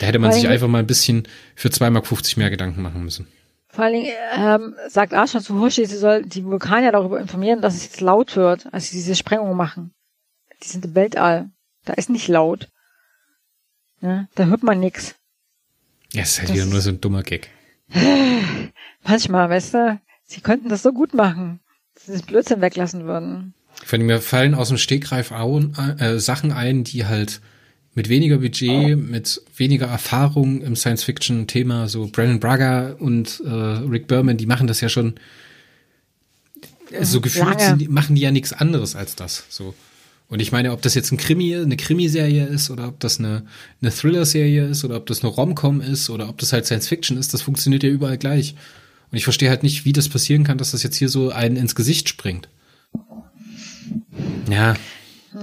[0.00, 3.26] Da hätte man sich einfach mal ein bisschen für 2,50 Mark mehr Gedanken machen müssen.
[3.68, 7.76] Vor allen Dingen ähm, sagt Arschland zu Hoshi, sie soll die Vulkanier darüber informieren, dass
[7.76, 9.92] es jetzt laut wird, als sie diese Sprengung machen.
[10.62, 11.50] Die sind im Weltall.
[11.84, 12.68] Da ist nicht laut.
[14.00, 15.14] Ja, da hört man nix.
[16.12, 17.48] Ja, ist halt das wieder nur so ein dummer Gag.
[19.04, 21.60] Manchmal, weißt du, sie könnten das so gut machen,
[22.06, 23.54] das Blödsinn weglassen würden.
[23.84, 27.40] Von mir fallen aus dem Stegreif äh, Sachen ein, die halt
[27.94, 34.36] mit weniger Budget, mit weniger Erfahrung im Science-Fiction-Thema, so Brandon Braga und äh, Rick Berman,
[34.36, 35.14] die machen das ja schon
[37.02, 39.44] so gefühlt sind, machen die ja nichts anderes als das.
[39.48, 39.74] So.
[40.28, 43.44] Und ich meine, ob das jetzt ein Krimi, eine Krimiserie ist oder ob das eine,
[43.82, 47.34] eine Thriller-Serie ist oder ob das eine Rom-Com ist oder ob das halt Science-Fiction ist,
[47.34, 48.54] das funktioniert ja überall gleich.
[49.10, 51.56] Und ich verstehe halt nicht, wie das passieren kann, dass das jetzt hier so einen
[51.56, 52.48] ins Gesicht springt.
[54.48, 54.74] Ja.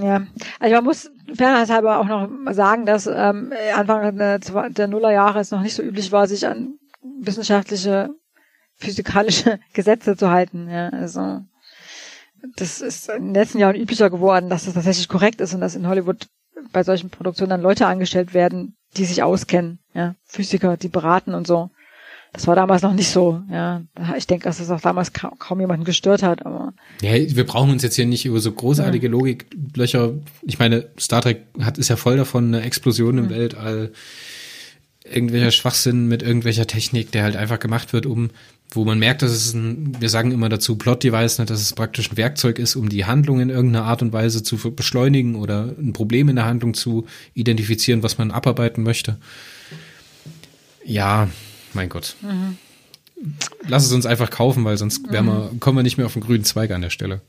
[0.02, 0.28] Ja,
[0.60, 4.40] also man muss fairnesshalber auch noch sagen, dass ähm, Anfang der,
[4.70, 6.78] der Nullerjahre es noch nicht so üblich war, sich an
[7.22, 8.10] wissenschaftliche,
[8.76, 10.70] physikalische Gesetze zu halten.
[10.70, 11.42] Ja, also
[12.56, 15.76] das ist in den letzten Jahren üblicher geworden, dass das tatsächlich korrekt ist und dass
[15.76, 16.28] in Hollywood
[16.72, 21.48] bei solchen Produktionen dann Leute angestellt werden, die sich auskennen, ja, Physiker, die beraten und
[21.48, 21.70] so.
[22.34, 23.82] Das war damals noch nicht so, ja.
[24.18, 26.74] Ich denke, dass das auch damals ka kaum jemanden gestört hat, aber.
[27.02, 29.12] Ja, wir brauchen uns jetzt hier nicht über so großartige ja.
[29.12, 30.14] Logiklöcher.
[30.44, 33.30] Ich meine, Star Trek hat, ist ja voll davon, eine Explosion im mhm.
[33.30, 33.92] Weltall,
[35.04, 38.30] irgendwelcher Schwachsinn mit irgendwelcher Technik, der halt einfach gemacht wird, um,
[38.72, 42.12] wo man merkt, dass es ein, wir sagen immer dazu Plot-Device, ne, dass es praktisch
[42.12, 45.94] ein Werkzeug ist, um die Handlung in irgendeiner Art und Weise zu beschleunigen oder ein
[45.94, 49.18] Problem in der Handlung zu identifizieren, was man abarbeiten möchte.
[50.84, 51.30] Ja,
[51.78, 52.16] mein Gott.
[52.22, 52.58] Mhm.
[53.68, 55.14] Lass es uns einfach kaufen, weil sonst mhm.
[55.14, 57.22] wir, kommen wir nicht mehr auf den grünen Zweig an der Stelle.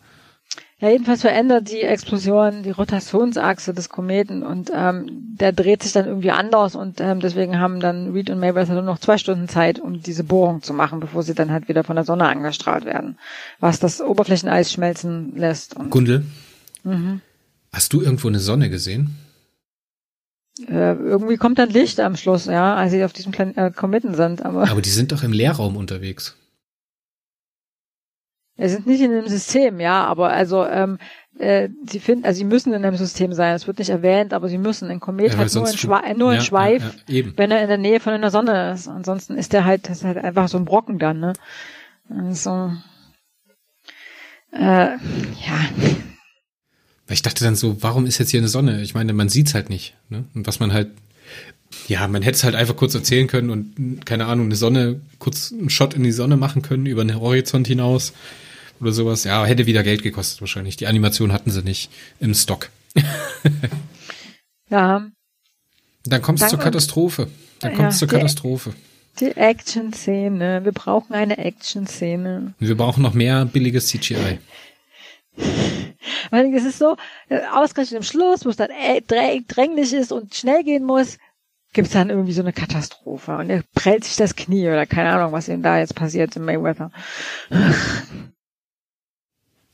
[0.81, 6.07] Ja, jedenfalls verändert die Explosion die Rotationsachse des Kometen und ähm, der dreht sich dann
[6.07, 9.81] irgendwie anders und ähm, deswegen haben dann Reed und Mayweather nur noch zwei Stunden Zeit,
[9.81, 13.19] um diese Bohrung zu machen, bevor sie dann halt wieder von der Sonne angestrahlt werden,
[13.59, 15.75] was das Oberflächeneis schmelzen lässt.
[15.75, 16.25] Und, Gundel,
[16.85, 17.23] mhm.
[17.73, 19.17] hast du irgendwo eine Sonne gesehen?
[20.67, 24.15] Äh, irgendwie kommt dann Licht am Schluss, ja, als sie auf diesem Plan äh, Kometen
[24.15, 24.45] sind.
[24.45, 26.37] Aber, aber die sind doch im Leerraum unterwegs.
[28.57, 30.99] Wir sind nicht in einem System, ja, aber also ähm,
[31.39, 33.55] äh, sie finden, also sie müssen in einem System sein.
[33.55, 34.91] Es wird nicht erwähnt, aber sie müssen.
[34.91, 37.79] Ein Komet ja, hat nur, ein, Schwe nur ja, Schweif, ja, wenn er in der
[37.79, 38.89] Nähe von einer Sonne ist.
[38.89, 41.35] Ansonsten ist der halt, das ist halt einfach so ein Brocken dann, ne?
[42.09, 42.73] Also
[44.53, 44.99] äh, ja.
[47.09, 48.83] Weil ich dachte dann so, warum ist jetzt hier eine Sonne?
[48.83, 49.95] Ich meine, man sieht's halt nicht.
[50.11, 50.25] Ne?
[50.35, 50.91] Und was man halt,
[51.89, 55.51] ja, man hätte es halt einfach kurz erzählen können und, keine Ahnung, eine Sonne, kurz
[55.51, 58.13] einen Shot in die Sonne machen können, über den Horizont hinaus
[58.79, 59.25] oder sowas.
[59.25, 60.77] Ja, hätte wieder Geld gekostet wahrscheinlich.
[60.77, 61.91] Die Animation hatten sie nicht
[62.21, 62.69] im Stock.
[64.71, 65.09] ja.
[66.05, 67.29] Dann kommt es zur Katastrophe.
[67.61, 68.75] Dann kommt es ja, zur Katastrophe.
[69.19, 70.61] Die Action-Szene.
[70.63, 72.53] Wir brauchen eine Action-Szene.
[72.59, 74.39] Wir brauchen noch mehr billiges CGI.
[76.31, 76.97] Weil es ist so,
[77.29, 81.19] äh, ausgerechnet im Schluss, wo es dann äh, dränglich ist und schnell gehen muss,
[81.73, 85.11] gibt es dann irgendwie so eine Katastrophe und er prellt sich das Knie oder keine
[85.11, 86.91] Ahnung, was ihm da jetzt passiert im Mayweather.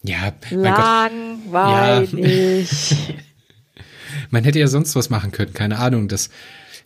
[0.06, 2.10] Ja, langweilig.
[2.90, 3.14] Ja.
[4.30, 6.28] Man hätte ja sonst was machen können, keine Ahnung, das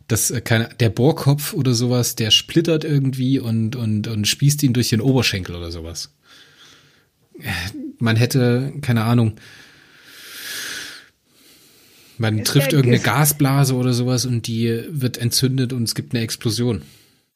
[0.07, 4.73] das äh, keine, der Bohrkopf oder sowas, der splittert irgendwie und und und spießt ihn
[4.73, 6.15] durch den Oberschenkel oder sowas
[7.99, 9.35] man hätte, keine Ahnung,
[12.19, 16.83] man trifft irgendeine Gasblase oder sowas und die wird entzündet und es gibt eine Explosion.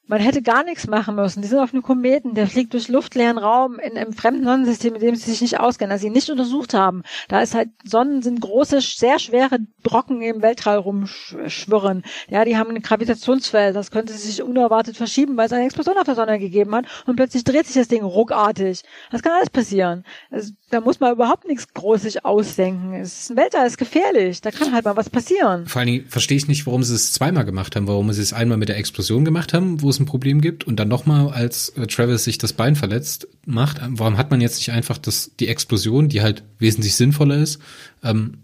[0.08, 1.42] Man hätte gar nichts machen müssen.
[1.42, 5.02] Die sind auf einem Kometen, der fliegt durch luftleeren Raum in einem fremden Sonnensystem, mit
[5.02, 7.02] dem sie sich nicht auskennen, das sie nicht untersucht haben.
[7.28, 12.02] Da ist halt, Sonnen sind große, sehr schwere Brocken im Weltraum rumschwirren.
[12.28, 16.04] Ja, die haben ein Gravitationsfeld, das könnte sich unerwartet verschieben, weil es eine Explosion auf
[16.04, 18.82] der Sonne gegeben hat und plötzlich dreht sich das Ding ruckartig.
[19.12, 20.04] Das kann alles passieren.
[20.30, 22.94] Also, da muss man überhaupt nichts großig ausdenken.
[22.94, 24.40] Es ist ein Weltall, ist gefährlich.
[24.40, 25.66] Da kann halt mal was passieren.
[25.66, 28.32] Vor allen Dingen verstehe ich nicht, warum sie es zweimal gemacht haben, warum sie es
[28.32, 31.68] einmal mit der Explosion gemacht haben, wo es ein Problem gibt und dann nochmal, als
[31.70, 35.48] äh, Travis sich das Bein verletzt macht, warum hat man jetzt nicht einfach das, die
[35.48, 37.60] Explosion, die halt wesentlich sinnvoller ist,
[38.02, 38.38] ähm,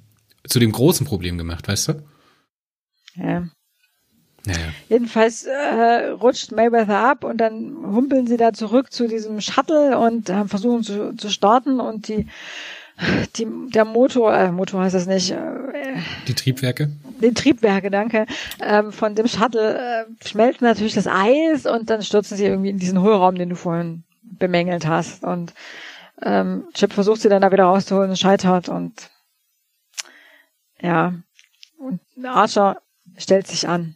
[0.47, 2.03] zu dem großen Problem gemacht, weißt du?
[3.16, 3.49] Ja.
[4.45, 4.68] Naja.
[4.89, 10.30] Jedenfalls äh, rutscht Mayweather ab und dann humpeln sie da zurück zu diesem Shuttle und
[10.30, 12.26] äh, versuchen zu, zu starten und die
[13.36, 15.30] die, der Motor, äh, Motor heißt das nicht.
[15.30, 16.91] Äh, die Triebwerke?
[17.22, 18.26] Die Triebwerke, danke.
[18.61, 22.78] Ähm, von dem Shuttle äh, schmelzen natürlich das Eis und dann stürzen sie irgendwie in
[22.78, 25.22] diesen Hohlraum, den du vorhin bemängelt hast.
[25.22, 25.55] Und
[26.22, 29.11] ähm, Chip versucht sie dann da wieder rauszuholen und scheitert und
[30.80, 31.14] ja,
[31.78, 32.82] und Archer
[33.16, 33.95] stellt sich an.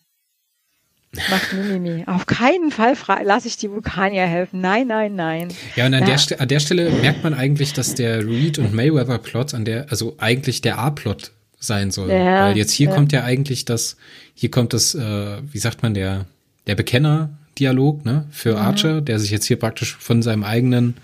[1.31, 2.05] Macht Mimimi.
[2.07, 4.63] Auf keinen Fall lasse ich die Vulkanier helfen.
[4.63, 5.49] Nein, nein, nein.
[5.77, 6.17] Ja, und an, ja.
[6.17, 9.91] Der, an der Stelle merkt man eigentlich, dass der Reed und Mayweather Plot an der,
[9.91, 12.11] also eigentlich der A-Plot sein soll.
[12.11, 12.95] Ja, Weil jetzt hier ja.
[12.95, 13.97] kommt ja eigentlich das,
[14.35, 16.25] hier kommt das, äh, wie sagt man, der,
[16.67, 18.59] der Bekenner-Dialog, ne, für.
[18.59, 20.97] Archer, der sich jetzt hier praktisch von seinem eigenen,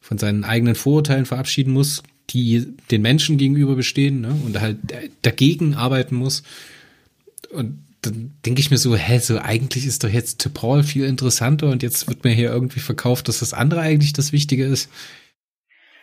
[0.00, 4.78] von seinen eigenen Vorurteilen verabschieden muss, die den Menschen gegenüber bestehen, ne, und halt
[5.22, 6.44] dagegen arbeiten muss.
[7.50, 11.68] Und dann denke ich mir so, hä, so eigentlich ist doch jetzt T'Pol viel interessanter
[11.68, 14.90] und jetzt wird mir hier irgendwie verkauft, dass das andere eigentlich das Wichtige ist.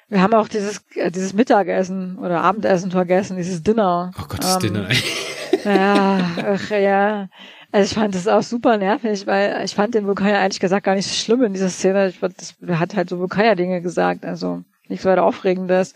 [0.08, 4.12] Wir haben auch dieses, äh, dieses Mittagessen oder Abendessen vergessen, dieses Dinner.
[4.18, 4.90] Oh Gott, das ähm, Dinner.
[5.66, 7.30] ja, ach, ja.
[7.72, 10.96] Also ich fand das auch super nervig, weil ich fand den Vulkanier eigentlich gesagt gar
[10.96, 12.08] nicht so schlimm in dieser Szene.
[12.08, 15.94] Ich fand, das, er hat halt so Vulkanier-Dinge gesagt, also nichts weiter Aufregendes.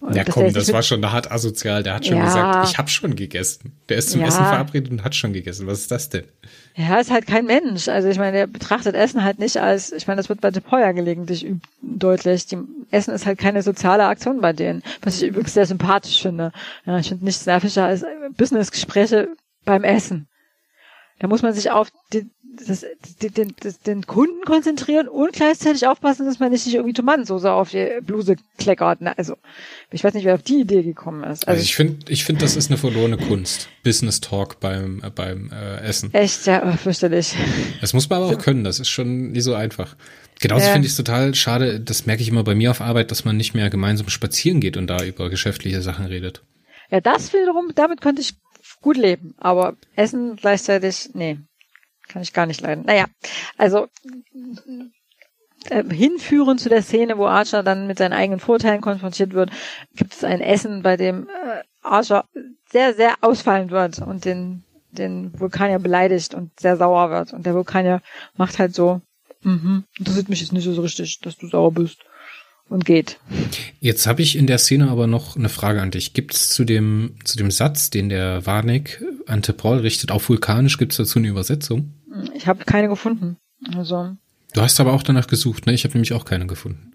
[0.00, 1.82] Und ja, komm, das war schon hart asozial.
[1.82, 2.24] Der hat schon ja.
[2.24, 3.78] gesagt, ich habe schon gegessen.
[3.88, 4.28] Der ist zum ja.
[4.28, 5.66] Essen verabredet und hat schon gegessen.
[5.66, 6.24] Was ist das denn?
[6.74, 7.88] Ja, ist halt kein Mensch.
[7.88, 10.92] Also ich meine, der betrachtet Essen halt nicht als, ich meine, das wird bei Depoya
[10.92, 11.46] gelegentlich
[11.80, 12.46] deutlich.
[12.46, 12.58] Die,
[12.90, 16.52] Essen ist halt keine soziale Aktion bei denen, was ich übrigens sehr sympathisch finde.
[16.84, 18.04] Ja, ich finde nichts nerviger als
[18.36, 19.28] Businessgespräche
[19.64, 20.28] beim Essen.
[21.18, 22.84] Da muss man sich auf die, das,
[23.20, 28.00] den, das, den Kunden konzentrieren und gleichzeitig aufpassen, dass man nicht irgendwie Tomatensauce auf die
[28.02, 28.98] Bluse kleckert.
[29.16, 29.36] Also,
[29.90, 31.46] ich weiß nicht, wer auf die Idee gekommen ist.
[31.46, 33.68] Also, also ich finde, ich finde, das ist eine verlorene Kunst.
[33.82, 36.12] Business Talk beim, äh, beim äh, Essen.
[36.14, 37.34] Echt, ja, oh, fürchterlich.
[37.80, 38.64] Das muss man aber auch können.
[38.64, 39.96] Das ist schon nicht so einfach.
[40.40, 43.10] Genauso äh, finde ich es total schade, das merke ich immer bei mir auf Arbeit,
[43.10, 46.42] dass man nicht mehr gemeinsam spazieren geht und da über geschäftliche Sachen redet.
[46.90, 48.34] Ja, das wiederum, damit könnte ich
[48.80, 51.38] gut leben, aber Essen gleichzeitig, nee.
[52.08, 52.84] Kann ich gar nicht leiden.
[52.86, 53.06] Naja,
[53.56, 53.88] also
[55.70, 59.50] äh, hinführend zu der Szene, wo Archer dann mit seinen eigenen Vorteilen konfrontiert wird,
[59.94, 62.24] gibt es ein Essen, bei dem äh, Archer
[62.70, 67.32] sehr, sehr ausfallend wird und den, den Vulkanier beleidigt und sehr sauer wird.
[67.32, 68.02] Und der Vulkanier
[68.36, 69.00] macht halt so,
[69.42, 72.04] mhm, interessiert mich jetzt nicht so richtig, dass du sauer bist
[72.68, 73.18] und geht.
[73.80, 76.14] Jetzt habe ich in der Szene aber noch eine Frage an dich.
[76.14, 80.78] Gibt es zu dem, zu dem Satz, den der Warneck an Paul richtet, auf Vulkanisch,
[80.78, 81.92] gibt es dazu eine Übersetzung?
[82.34, 83.36] Ich habe keine gefunden.
[83.74, 84.16] Also.
[84.52, 85.74] Du hast aber auch danach gesucht, ne?
[85.74, 86.92] Ich habe nämlich auch keine gefunden.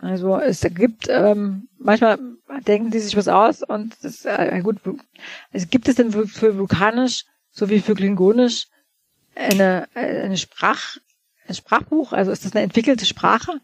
[0.00, 2.18] Also es gibt ähm, manchmal
[2.66, 4.76] denken die sich was aus und das, äh, gut.
[5.52, 8.68] Es gibt es denn für, für Vulkanisch sowie für Klingonisch
[9.34, 10.96] eine eine Sprach
[11.48, 12.12] ein Sprachbuch?
[12.12, 13.60] Also ist das eine entwickelte Sprache?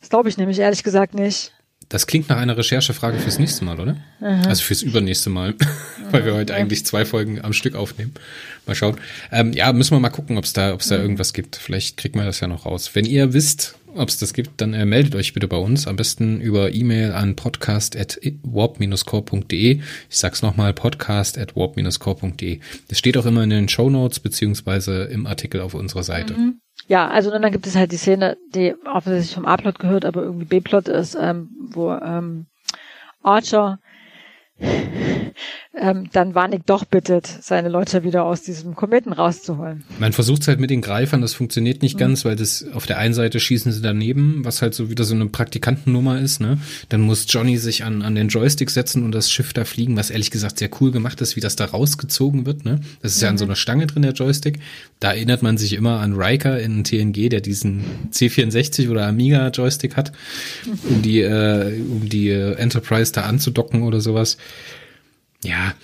[0.00, 1.52] Das glaube ich nämlich ehrlich gesagt nicht.
[1.88, 3.96] Das klingt nach einer Recherchefrage fürs nächste Mal, oder?
[4.20, 4.48] Aha.
[4.48, 5.54] Also fürs übernächste Mal,
[6.10, 8.12] weil wir heute eigentlich zwei Folgen am Stück aufnehmen.
[8.66, 8.98] Mal schauen.
[9.32, 11.56] Ähm, ja, müssen wir mal gucken, ob es da, ob es da irgendwas gibt.
[11.56, 12.90] Vielleicht kriegt man das ja noch raus.
[12.92, 15.86] Wenn ihr wisst, ob es das gibt, dann äh, meldet euch bitte bei uns.
[15.86, 19.80] Am besten über E-Mail an podcast.warp-core.de.
[20.10, 22.60] Ich sag's nochmal, podcast.warp-core.de.
[22.88, 26.34] Das steht auch immer in den Show Notes beziehungsweise im Artikel auf unserer Seite.
[26.34, 26.60] Mhm.
[26.86, 30.46] Ja, also dann gibt es halt die Szene, die offensichtlich vom A-Plot gehört, aber irgendwie
[30.46, 32.46] B-Plot ist, ähm, wo ähm,
[33.22, 33.78] Archer
[35.80, 39.84] ähm, dann Warnig doch bittet, seine Leute wieder aus diesem Kometen rauszuholen.
[39.98, 42.00] Man versucht es halt mit den Greifern, das funktioniert nicht mhm.
[42.00, 45.14] ganz, weil das auf der einen Seite schießen sie daneben, was halt so wieder so
[45.14, 46.58] eine Praktikantennummer ist, ne?
[46.88, 50.10] Dann muss Johnny sich an, an den Joystick setzen und das Schiff da fliegen, was
[50.10, 52.80] ehrlich gesagt sehr cool gemacht ist, wie das da rausgezogen wird, ne?
[53.02, 53.22] Das ist mhm.
[53.22, 53.38] ja an mhm.
[53.38, 54.58] so einer Stange drin, der Joystick.
[55.00, 59.96] Da erinnert man sich immer an Riker in TNG, der diesen C64 oder Amiga Joystick
[59.96, 60.12] hat,
[60.88, 64.38] um die, äh, um die äh, Enterprise da anzudocken oder sowas
[65.42, 65.74] ja,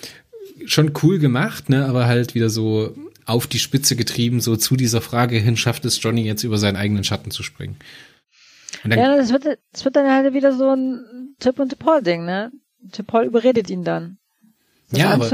[0.67, 2.95] schon cool gemacht, ne, aber halt wieder so
[3.27, 6.77] auf die Spitze getrieben, so zu dieser Frage hin, schafft es Johnny jetzt über seinen
[6.77, 7.77] eigenen Schatten zu springen.
[8.85, 12.53] ja, das wird, das wird dann halt wieder so ein Tip und Paul-Ding, ne?
[12.93, 14.19] Tip Paul überredet ihn dann.
[14.93, 15.31] ja, aber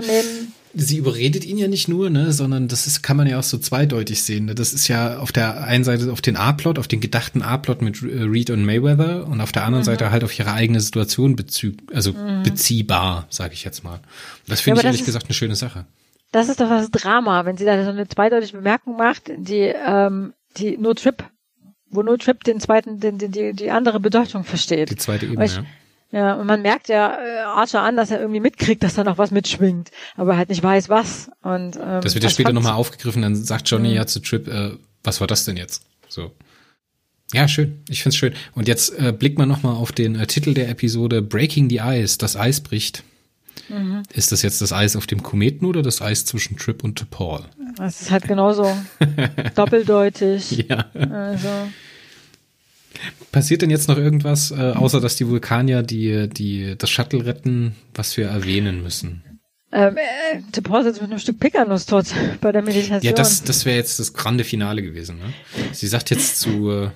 [0.74, 3.58] sie überredet ihn ja nicht nur, ne, sondern das ist, kann man ja auch so
[3.58, 4.46] zweideutig sehen.
[4.46, 4.54] Ne?
[4.54, 8.02] Das ist ja auf der einen Seite auf den A-Plot, auf den gedachten A-Plot mit
[8.02, 9.86] äh, Reed und Mayweather und auf der anderen mhm.
[9.86, 12.42] Seite halt auf ihre eigene Situation bezü also mhm.
[12.42, 14.00] beziehbar, sage ich jetzt mal.
[14.46, 15.86] Das finde ja, ich ehrlich ist, gesagt eine schöne Sache.
[16.32, 20.32] Das ist doch das Drama, wenn sie da so eine zweideutige Bemerkung macht, die, ähm,
[20.56, 21.24] die nur Trip,
[21.90, 24.90] wo nur Trip den zweiten, den, den, die, die andere Bedeutung versteht.
[24.90, 25.64] Die zweite Ebene, ich, ja
[26.12, 29.18] ja, und man merkt ja äh, Archer an, dass er irgendwie mitkriegt, dass da noch
[29.18, 31.30] was mitschwingt, aber halt nicht weiß, was.
[31.42, 33.94] Und ähm, das wird ja später nochmal aufgegriffen, dann sagt Johnny mhm.
[33.94, 34.72] ja zu Trip, äh,
[35.04, 35.84] was war das denn jetzt?
[36.08, 36.32] So.
[37.32, 37.84] Ja, schön.
[37.88, 38.34] Ich find's schön.
[38.54, 42.18] Und jetzt äh, blickt man nochmal auf den äh, Titel der Episode Breaking the Ice,
[42.18, 43.04] das Eis bricht.
[43.68, 44.02] Mhm.
[44.12, 47.44] Ist das jetzt das Eis auf dem Kometen oder das Eis zwischen Trip und Paul?
[47.76, 48.66] Das ist halt genauso
[49.54, 50.64] doppeldeutig.
[50.68, 50.86] Ja.
[50.94, 51.48] Also.
[53.32, 57.76] Passiert denn jetzt noch irgendwas, äh, außer dass die Vulkanier die, die, das Shuttle retten,
[57.94, 59.22] was wir erwähnen müssen?
[59.72, 62.06] Ähm, äh, T'Pol sitzt mit einem Stück Pekanuss tot
[62.40, 63.02] bei der Meditation.
[63.02, 65.18] Ja, das, das wäre jetzt das grande Finale gewesen.
[65.18, 65.32] Ne?
[65.72, 66.90] Sie sagt jetzt zu, äh,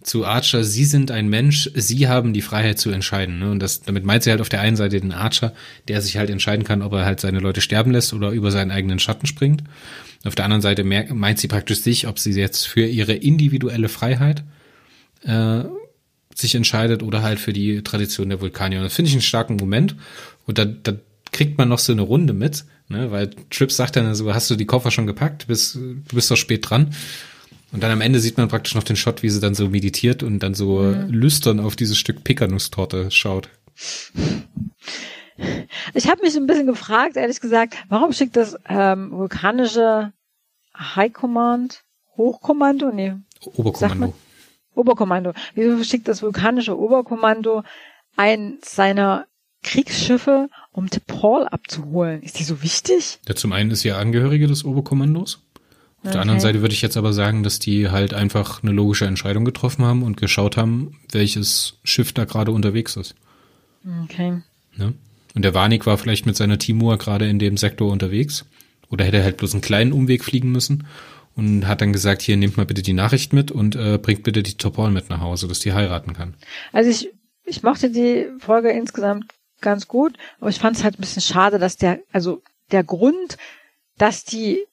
[0.00, 3.40] zu Archer, Sie sind ein Mensch, Sie haben die Freiheit zu entscheiden.
[3.40, 3.50] Ne?
[3.50, 5.54] Und das, damit meint sie halt auf der einen Seite den Archer,
[5.88, 8.70] der sich halt entscheiden kann, ob er halt seine Leute sterben lässt oder über seinen
[8.70, 9.64] eigenen Schatten springt.
[10.24, 14.44] Auf der anderen Seite meint sie praktisch sich, ob sie jetzt für ihre individuelle Freiheit
[15.24, 15.64] äh,
[16.34, 18.78] sich entscheidet oder halt für die Tradition der Vulkanier.
[18.78, 19.96] Und das finde ich einen starken Moment.
[20.46, 20.94] Und da, da
[21.32, 23.10] kriegt man noch so eine Runde mit, ne?
[23.10, 26.30] weil Trips sagt dann so, hast du die Koffer schon gepackt, du bist, du bist
[26.30, 26.94] doch spät dran.
[27.72, 30.22] Und dann am Ende sieht man praktisch noch den Shot, wie sie dann so meditiert
[30.22, 31.08] und dann so mhm.
[31.10, 33.48] lüstern auf dieses Stück Pekanusstorte schaut.
[35.94, 40.12] Ich habe mich ein bisschen gefragt, ehrlich gesagt, warum schickt das ähm, vulkanische
[40.76, 41.82] High Command,
[42.16, 44.14] Hochkommando, nee, Oberkommando.
[44.74, 45.32] Oberkommando.
[45.54, 47.62] Wieso schickt das vulkanische Oberkommando
[48.16, 49.26] ein seiner
[49.64, 52.22] Kriegsschiffe, um Paul abzuholen.
[52.22, 53.18] Ist die so wichtig?
[53.26, 55.36] Ja, zum einen ist sie ja Angehörige des Oberkommandos.
[55.36, 56.12] Auf okay.
[56.12, 59.44] der anderen Seite würde ich jetzt aber sagen, dass die halt einfach eine logische Entscheidung
[59.44, 63.14] getroffen haben und geschaut haben, welches Schiff da gerade unterwegs ist.
[64.04, 64.42] Okay.
[64.76, 64.92] Ne?
[65.34, 68.44] Und der Warnig war vielleicht mit seiner Timur gerade in dem Sektor unterwegs.
[68.90, 70.86] Oder hätte halt bloß einen kleinen Umweg fliegen müssen
[71.36, 74.42] und hat dann gesagt, hier nehmt mal bitte die Nachricht mit und äh, bringt bitte
[74.42, 76.34] die Topol mit nach Hause, dass die heiraten kann.
[76.72, 77.12] Also ich,
[77.44, 81.58] ich mochte die Folge insgesamt ganz gut, aber ich fand es halt ein bisschen schade,
[81.58, 83.36] dass der, also der Grund,
[83.98, 84.64] dass die,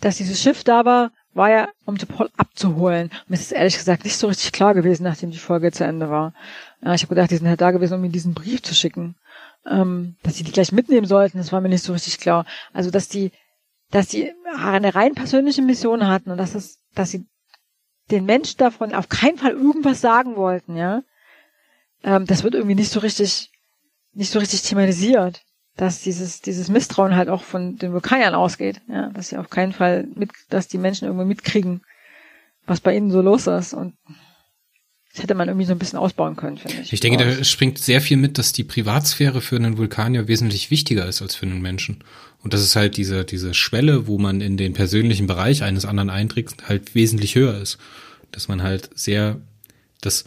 [0.00, 3.10] dass dieses Schiff da war, war ja, um Paul abzuholen.
[3.28, 6.10] Und es ist ehrlich gesagt nicht so richtig klar gewesen, nachdem die Folge zu Ende
[6.10, 6.34] war.
[6.82, 9.16] Ja, ich habe gedacht, die sind halt da gewesen, um mir diesen Brief zu schicken.
[9.66, 12.46] Ähm, dass sie die gleich mitnehmen sollten, das war mir nicht so richtig klar.
[12.72, 13.32] Also, dass die,
[13.90, 17.26] dass die eine rein persönliche Mission hatten und dass es, dass sie
[18.10, 21.02] den Menschen davon auf keinen Fall irgendwas sagen wollten, ja.
[22.02, 23.50] Ähm, das wird irgendwie nicht so richtig
[24.18, 25.42] nicht so richtig thematisiert,
[25.76, 29.72] dass dieses, dieses Misstrauen halt auch von den Vulkaniern ausgeht, ja, dass sie auf keinen
[29.72, 31.82] Fall mit, dass die Menschen irgendwie mitkriegen,
[32.66, 33.94] was bei ihnen so los ist und
[35.18, 36.92] das hätte man irgendwie so ein bisschen ausbauen können, finde ich.
[36.92, 41.06] Ich denke, da springt sehr viel mit, dass die Privatsphäre für einen Vulkanier wesentlich wichtiger
[41.06, 42.04] ist als für einen Menschen.
[42.44, 46.08] Und das ist halt diese, diese Schwelle, wo man in den persönlichen Bereich eines anderen
[46.08, 47.78] einträgt, halt wesentlich höher ist.
[48.30, 49.40] Dass man halt sehr,
[50.00, 50.24] das,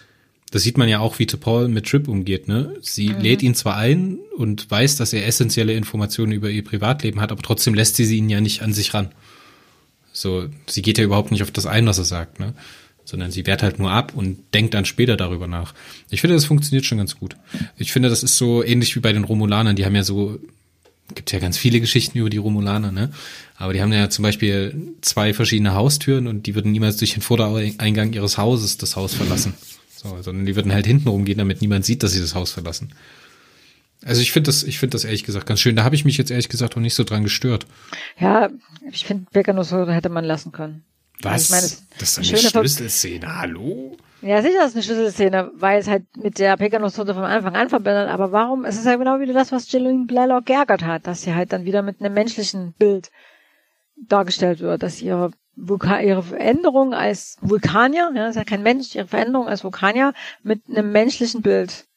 [0.51, 2.75] das sieht man ja auch, wie Paul mit Trip umgeht, ne?
[2.81, 3.21] Sie mhm.
[3.21, 7.43] lädt ihn zwar ein und weiß, dass er essentielle Informationen über ihr Privatleben hat, aber
[7.43, 9.11] trotzdem lässt sie, sie ihn ja nicht an sich ran.
[10.11, 12.53] So, sie geht ja überhaupt nicht auf das ein, was er sagt, ne?
[13.11, 15.73] Sondern sie wehrt halt nur ab und denkt dann später darüber nach.
[16.09, 17.35] Ich finde, das funktioniert schon ganz gut.
[17.75, 20.39] Ich finde, das ist so ähnlich wie bei den Romulanern, die haben ja so,
[21.13, 23.11] gibt ja ganz viele Geschichten über die Romulaner, ne?
[23.57, 27.21] Aber die haben ja zum Beispiel zwei verschiedene Haustüren und die würden niemals durch den
[27.21, 29.55] Vordereingang ihres Hauses das Haus verlassen.
[29.93, 32.93] So, sondern die würden halt hinten rumgehen, damit niemand sieht, dass sie das Haus verlassen.
[34.05, 35.75] Also ich finde das, ich finde das ehrlich gesagt ganz schön.
[35.75, 37.67] Da habe ich mich jetzt ehrlich gesagt auch nicht so dran gestört.
[38.17, 38.49] Ja,
[38.89, 40.83] ich finde Bäckernuss hätte man lassen können.
[41.23, 41.51] Was?
[41.51, 43.97] Also meine, das ist eine Schlüsselszene, hallo?
[44.21, 48.07] Ja, sicher ist eine Schlüsselszene, weil es halt mit der Pekanusstorte von Anfang an verbindet.
[48.09, 48.65] Aber warum?
[48.65, 51.65] Es ist ja genau wieder das, was Jillian Blaylock geärgert hat, dass sie halt dann
[51.65, 53.11] wieder mit einem menschlichen Bild
[53.95, 59.07] dargestellt wird, dass ihre Vulkan ihre Veränderung als Vulkanier, ja, ist ja kein Mensch, ihre
[59.07, 60.13] Veränderung als Vulkanier
[60.43, 61.87] mit einem menschlichen Bild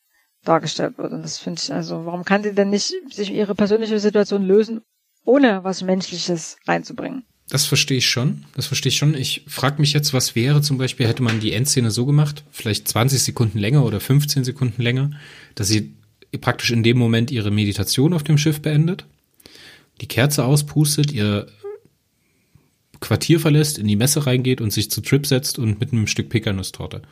[0.45, 1.13] dargestellt wird.
[1.13, 4.83] Und das finde ich, also, warum kann sie denn nicht sich ihre persönliche Situation lösen,
[5.25, 7.25] ohne was Menschliches reinzubringen?
[7.49, 8.45] Das verstehe ich schon.
[8.55, 9.15] Das verstehe ich schon.
[9.15, 12.89] Ich frage mich jetzt, was wäre zum Beispiel, hätte man die Endszene so gemacht, vielleicht
[12.89, 15.11] 20 Sekunden länger oder 15 Sekunden länger,
[15.55, 15.93] dass sie
[16.41, 19.05] praktisch in dem Moment ihre Meditation auf dem Schiff beendet,
[20.01, 21.47] die Kerze auspustet, ihr
[23.01, 26.31] Quartier verlässt, in die Messe reingeht und sich zu Trip setzt und mit einem Stück
[26.31, 27.03] Pekanusstorte.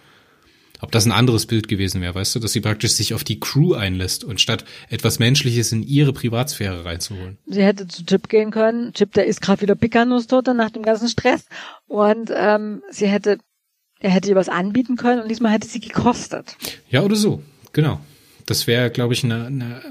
[0.82, 3.38] Ob das ein anderes Bild gewesen wäre, weißt du, dass sie praktisch sich auf die
[3.38, 7.38] Crew einlässt und statt etwas Menschliches in ihre Privatsphäre reinzuholen.
[7.46, 8.92] Sie hätte zu Chip gehen können.
[8.92, 11.44] Chip, der ist gerade wieder Pekanusstorte nach dem ganzen Stress.
[11.86, 13.38] Und ähm, sie hätte,
[14.00, 16.56] er hätte ihr was anbieten können und diesmal hätte sie gekostet.
[16.90, 18.00] Ja, oder so, genau.
[18.46, 19.82] Das wäre, glaube ich, eine, eine,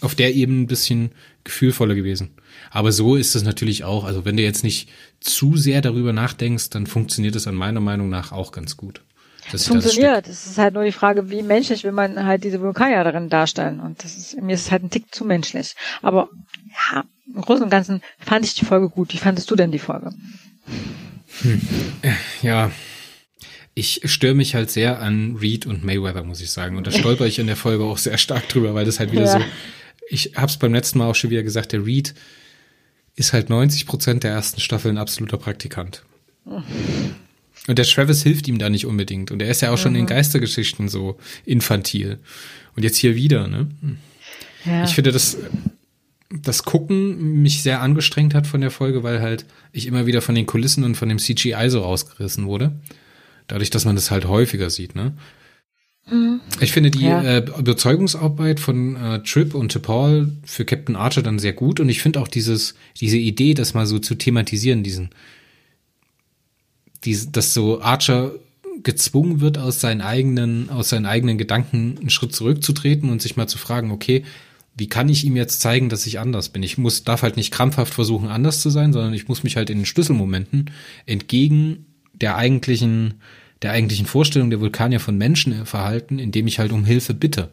[0.00, 1.10] auf der Ebene ein bisschen
[1.44, 2.30] gefühlvoller gewesen.
[2.70, 4.04] Aber so ist es natürlich auch.
[4.04, 4.88] Also wenn du jetzt nicht
[5.20, 9.02] zu sehr darüber nachdenkst, dann funktioniert es an meiner Meinung nach auch ganz gut.
[9.52, 10.26] Es funktioniert.
[10.28, 13.80] Es ist halt nur die Frage, wie menschlich will man halt diese Vulkanier darin darstellen.
[13.80, 15.74] Und das ist, mir ist es halt ein Tick zu menschlich.
[16.02, 16.28] Aber
[16.92, 19.12] ja, im Großen und Ganzen fand ich die Folge gut.
[19.12, 20.12] Wie fandest du denn die Folge?
[21.42, 21.60] Hm.
[22.42, 22.70] Ja,
[23.74, 26.76] ich störe mich halt sehr an Reed und Mayweather, muss ich sagen.
[26.76, 29.24] Und da stolper ich in der Folge auch sehr stark drüber, weil das halt wieder
[29.24, 29.38] ja.
[29.38, 29.44] so.
[30.08, 32.14] Ich hab's beim letzten Mal auch schon wieder gesagt, der Reed
[33.16, 36.04] ist halt 90 Prozent der ersten Staffel ein absoluter Praktikant.
[37.68, 39.30] Und der Travis hilft ihm da nicht unbedingt.
[39.30, 42.18] Und er ist ja auch schon in Geistergeschichten so infantil.
[42.76, 43.68] Und jetzt hier wieder, ne?
[44.64, 44.84] Ja.
[44.84, 45.36] Ich finde, dass
[46.42, 50.34] das Gucken mich sehr angestrengt hat von der Folge, weil halt ich immer wieder von
[50.34, 52.72] den Kulissen und von dem CGI so rausgerissen wurde.
[53.48, 55.12] Dadurch, dass man das halt häufiger sieht, ne?
[56.60, 57.20] Ich finde die Ja.
[57.22, 62.00] äh, Überzeugungsarbeit von äh, Trip und T'Pol für Captain Archer dann sehr gut und ich
[62.00, 65.10] finde auch dieses diese Idee, das mal so zu thematisieren, diesen
[67.06, 68.32] diese, dass so Archer
[68.82, 73.46] gezwungen wird aus seinen eigenen aus seinen eigenen Gedanken einen Schritt zurückzutreten und sich mal
[73.46, 74.24] zu fragen, okay,
[74.76, 76.62] wie kann ich ihm jetzt zeigen, dass ich anders bin?
[76.62, 79.70] Ich muss darf halt nicht krampfhaft versuchen anders zu sein, sondern ich muss mich halt
[79.70, 80.70] in den Schlüsselmomenten
[81.06, 83.14] entgegen der eigentlichen
[83.62, 87.50] der eigentlichen Vorstellung der Vulkanier von Menschen verhalten, indem ich halt um Hilfe bitte.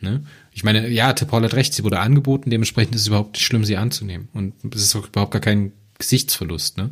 [0.00, 0.22] Ne?
[0.52, 3.64] Ich meine, ja, T'Pol hat recht, sie wurde angeboten, dementsprechend ist es überhaupt nicht schlimm,
[3.64, 4.28] sie anzunehmen.
[4.32, 6.78] Und es ist auch überhaupt gar kein Gesichtsverlust.
[6.78, 6.90] Ne?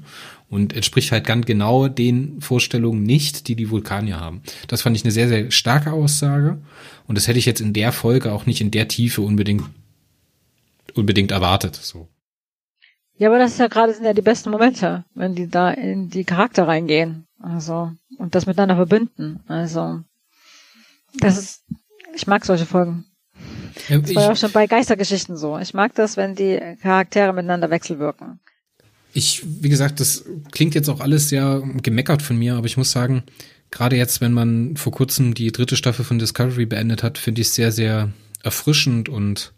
[0.51, 4.43] Und entspricht halt ganz genau den Vorstellungen nicht, die die Vulkanier haben.
[4.67, 6.59] Das fand ich eine sehr, sehr starke Aussage.
[7.07, 9.65] Und das hätte ich jetzt in der Folge auch nicht in der Tiefe unbedingt,
[10.95, 11.77] unbedingt erwartet.
[11.77, 12.09] So.
[13.19, 16.09] Ja, aber das ist ja gerade sind ja die besten Momente, wenn die da in
[16.09, 17.27] die Charakter reingehen.
[17.41, 19.41] Also, und das miteinander verbinden.
[19.49, 20.03] Also,
[21.19, 21.65] das ist,
[22.15, 23.05] ich mag solche Folgen.
[23.89, 25.59] Das war ja auch schon bei Geistergeschichten so.
[25.59, 28.41] Ich mag das, wenn die Charaktere miteinander wechselwirken.
[29.19, 32.91] Ich, wie gesagt, das klingt jetzt auch alles sehr gemeckert von mir, aber ich muss
[32.91, 33.25] sagen,
[33.71, 37.49] gerade jetzt, wenn man vor kurzem die dritte Staffel von Discovery beendet hat, finde ich
[37.49, 38.11] es sehr, sehr
[38.43, 39.53] erfrischend und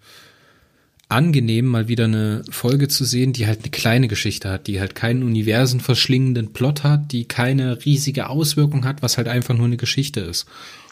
[1.08, 4.94] angenehm, mal wieder eine Folge zu sehen, die halt eine kleine Geschichte hat, die halt
[4.94, 10.20] keinen universenverschlingenden Plot hat, die keine riesige Auswirkung hat, was halt einfach nur eine Geschichte
[10.20, 10.46] ist.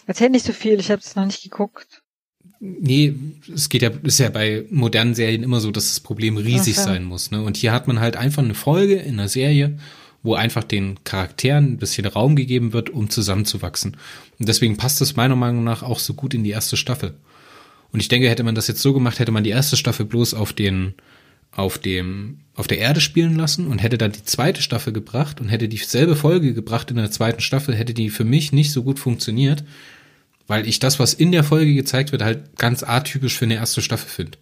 [0.07, 1.98] Erzähl nicht so viel, ich habe es noch nicht geguckt.
[2.61, 3.15] Nee,
[3.55, 6.83] es geht ja, ist ja bei modernen Serien immer so, dass das Problem riesig so.
[6.83, 7.31] sein muss.
[7.31, 7.41] Ne?
[7.43, 9.79] Und hier hat man halt einfach eine Folge in einer Serie,
[10.25, 13.97] wo einfach den Charakteren ein bisschen Raum gegeben wird, um zusammenzuwachsen.
[14.39, 17.15] Und deswegen passt es meiner Meinung nach auch so gut in die erste Staffel.
[17.93, 20.35] Und ich denke, hätte man das jetzt so gemacht, hätte man die erste Staffel bloß
[20.35, 20.95] auf den,
[21.53, 25.49] auf dem, auf der Erde spielen lassen und hätte dann die zweite Staffel gebracht und
[25.49, 28.99] hätte dieselbe Folge gebracht in der zweiten Staffel, hätte die für mich nicht so gut
[28.99, 29.65] funktioniert,
[30.49, 33.81] weil ich das, was in der Folge gezeigt wird, halt ganz atypisch für eine erste
[33.83, 34.39] Staffel finde.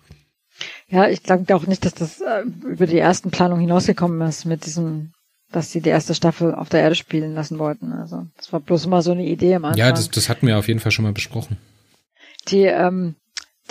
[0.88, 4.64] Ja, ich glaube auch nicht, dass das äh, über die ersten Planungen hinausgekommen ist mit
[4.64, 5.12] diesem,
[5.50, 7.92] dass sie die erste Staffel auf der Erde spielen lassen wollten.
[7.92, 9.78] Also das war bloß mal so eine Idee am Anfang.
[9.78, 11.59] Ja, das, das hatten wir auf jeden Fall schon mal besprochen.
[12.48, 13.16] die, ähm,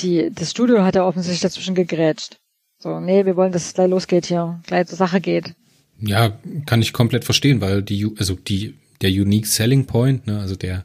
[0.01, 2.37] die, das Studio hat ja offensichtlich dazwischen gegrätscht.
[2.79, 5.55] So, nee, wir wollen, dass es gleich losgeht hier, gleich zur Sache geht.
[5.99, 10.57] Ja, kann ich komplett verstehen, weil die, also die, der unique selling point, ne, also
[10.57, 10.83] der,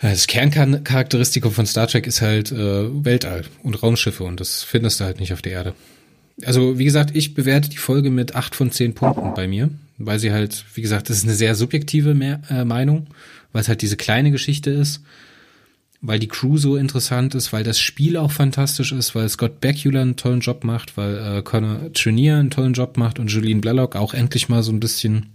[0.00, 5.04] das Kerncharakteristikum von Star Trek ist halt äh, Weltall und Raumschiffe und das findest du
[5.04, 5.74] halt nicht auf der Erde.
[6.44, 10.20] Also, wie gesagt, ich bewerte die Folge mit acht von zehn Punkten bei mir, weil
[10.20, 13.08] sie halt, wie gesagt, das ist eine sehr subjektive Mehr, äh, Meinung,
[13.52, 15.02] weil es halt diese kleine Geschichte ist,
[16.00, 20.00] weil die Crew so interessant ist, weil das Spiel auch fantastisch ist, weil Scott Bakula
[20.00, 23.96] einen tollen Job macht, weil äh, Connor Trenier einen tollen Job macht und Julian Blalock
[23.96, 25.26] auch endlich mal so ein bisschen,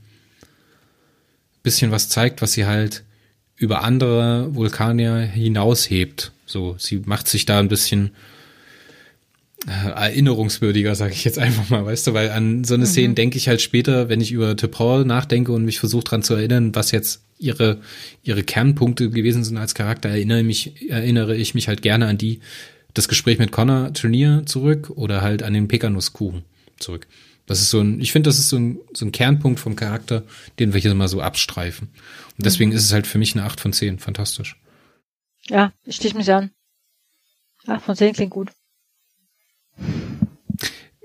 [1.63, 3.03] bisschen was zeigt, was sie halt
[3.63, 6.31] über andere Vulkanier hinaushebt.
[6.45, 8.11] So, sie macht sich da ein bisschen
[9.65, 13.37] äh, erinnerungswürdiger, sage ich jetzt einfach mal, weißt du, weil an so eine Szene denke
[13.37, 16.91] ich halt später, wenn ich über T'Pol nachdenke und mich versuche dran zu erinnern, was
[16.91, 17.79] jetzt ihre
[18.23, 22.41] ihre Kernpunkte gewesen sind als Charakter, erinnere mich erinnere ich mich halt gerne an die
[22.93, 26.43] das Gespräch mit Connor Turnier zurück oder halt an den Pekanusskuchen
[26.77, 27.07] zurück.
[27.45, 30.23] Das ist so ein, ich finde, das ist so ein, so ein Kernpunkt vom Charakter,
[30.59, 31.89] den wir hier mal so abstreifen.
[32.37, 33.99] Und deswegen ist es halt für mich eine 8 von 10.
[33.99, 34.59] Fantastisch.
[35.47, 36.51] Ja, ich stich mich an.
[37.67, 38.51] Ach, von 10 klingt gut.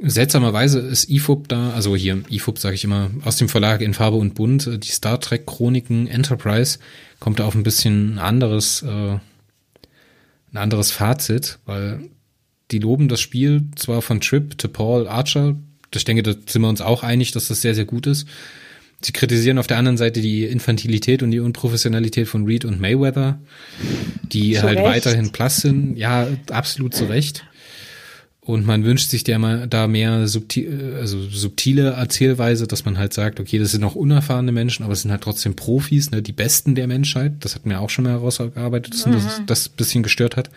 [0.00, 4.16] Seltsamerweise ist IFUB da, also hier IFUB sage ich immer, aus dem Verlag in Farbe
[4.16, 6.78] und Bunt, äh, die Star Trek Chroniken Enterprise
[7.18, 12.10] kommt da auf ein bisschen ein anderes, äh, ein anderes Fazit, weil
[12.70, 15.56] die loben das Spiel zwar von Trip to Paul Archer,
[15.92, 18.28] ich denke, da sind wir uns auch einig, dass das sehr, sehr gut ist.
[19.00, 23.38] Sie kritisieren auf der anderen Seite die Infantilität und die Unprofessionalität von Reed und Mayweather,
[24.24, 24.86] die Zu halt Recht.
[24.86, 25.96] weiterhin Plus sind.
[25.96, 27.44] Ja, absolut zu Recht.
[28.40, 33.12] Und man wünscht sich der mal da mehr subtil, also subtile Erzählweise, dass man halt
[33.12, 36.32] sagt, okay, das sind noch unerfahrene Menschen, aber es sind halt trotzdem Profis, ne, die
[36.32, 37.34] Besten der Menschheit.
[37.40, 40.50] Das hat mir auch schon mal herausgearbeitet, dass das, das ein bisschen gestört hat.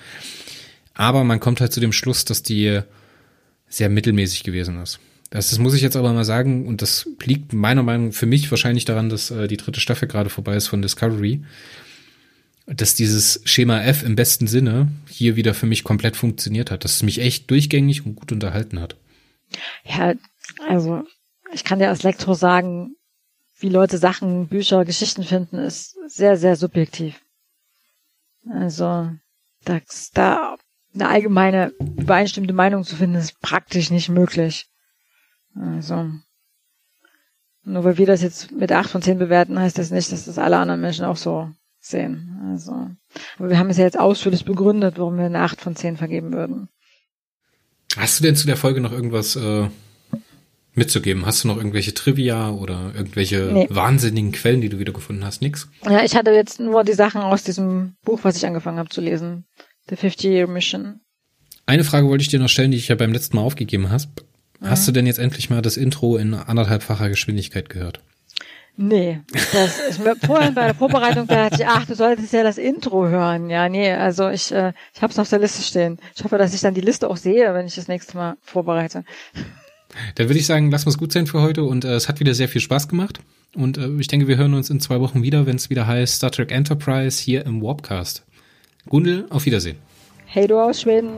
[0.94, 2.80] Aber man kommt halt zu dem Schluss, dass die
[3.68, 5.00] sehr mittelmäßig gewesen ist.
[5.32, 8.26] Das, das muss ich jetzt aber mal sagen, und das liegt meiner Meinung nach für
[8.26, 11.42] mich wahrscheinlich daran, dass äh, die dritte Staffel gerade vorbei ist von Discovery,
[12.68, 16.96] dass dieses Schema F im besten Sinne hier wieder für mich komplett funktioniert hat, dass
[16.96, 18.98] es mich echt durchgängig und gut unterhalten hat.
[19.86, 20.14] Ja,
[20.68, 21.04] also
[21.54, 22.96] ich kann dir als Lektro sagen,
[23.58, 27.22] wie Leute Sachen, Bücher, Geschichten finden, ist sehr, sehr subjektiv.
[28.50, 29.12] Also,
[29.64, 30.58] das, da
[30.94, 34.71] eine allgemeine übereinstimmende Meinung zu finden, ist praktisch nicht möglich.
[35.56, 36.10] Also,
[37.64, 40.38] nur weil wir das jetzt mit acht von zehn bewerten, heißt das nicht, dass das
[40.38, 41.49] alle anderen Menschen auch so
[41.80, 42.39] sehen.
[42.49, 42.89] Also,
[43.38, 46.34] aber wir haben es ja jetzt ausführlich begründet, warum wir eine acht von zehn vergeben
[46.34, 46.70] würden.
[47.97, 49.68] Hast du denn zu der Folge noch irgendwas äh,
[50.74, 51.26] mitzugeben?
[51.26, 53.68] Hast du noch irgendwelche Trivia oder irgendwelche nee.
[53.70, 55.41] wahnsinnigen Quellen, die du wieder gefunden hast?
[55.41, 55.68] Nix?
[55.84, 59.02] Ja, ich hatte jetzt nur die Sachen aus diesem Buch, was ich angefangen habe zu
[59.02, 59.45] lesen.
[59.89, 61.02] The 50-Year Mission.
[61.66, 64.10] Eine Frage wollte ich dir noch stellen, die ich ja beim letzten Mal aufgegeben hast.
[64.62, 64.70] Mhm.
[64.70, 67.99] Hast du denn jetzt endlich mal das Intro in anderthalbfacher Geschwindigkeit gehört?
[68.78, 69.20] Nee,
[69.51, 73.49] das, ich, vorhin bei der Vorbereitung dachte ich, ach, du solltest ja das Intro hören.
[73.49, 75.99] Ja, nee, also ich, äh, ich habe es auf der Liste stehen.
[76.16, 79.03] Ich hoffe, dass ich dann die Liste auch sehe, wenn ich das nächste Mal vorbereite.
[80.16, 82.34] Dann würde ich sagen, lass uns gut sein für heute und äh, es hat wieder
[82.34, 83.20] sehr viel Spaß gemacht.
[83.55, 86.16] Und äh, ich denke, wir hören uns in zwei Wochen wieder, wenn es wieder heißt
[86.16, 88.24] Star Trek Enterprise hier im Warpcast.
[88.88, 89.78] Gundel, auf Wiedersehen.
[90.26, 91.09] Hey du aus Schweden.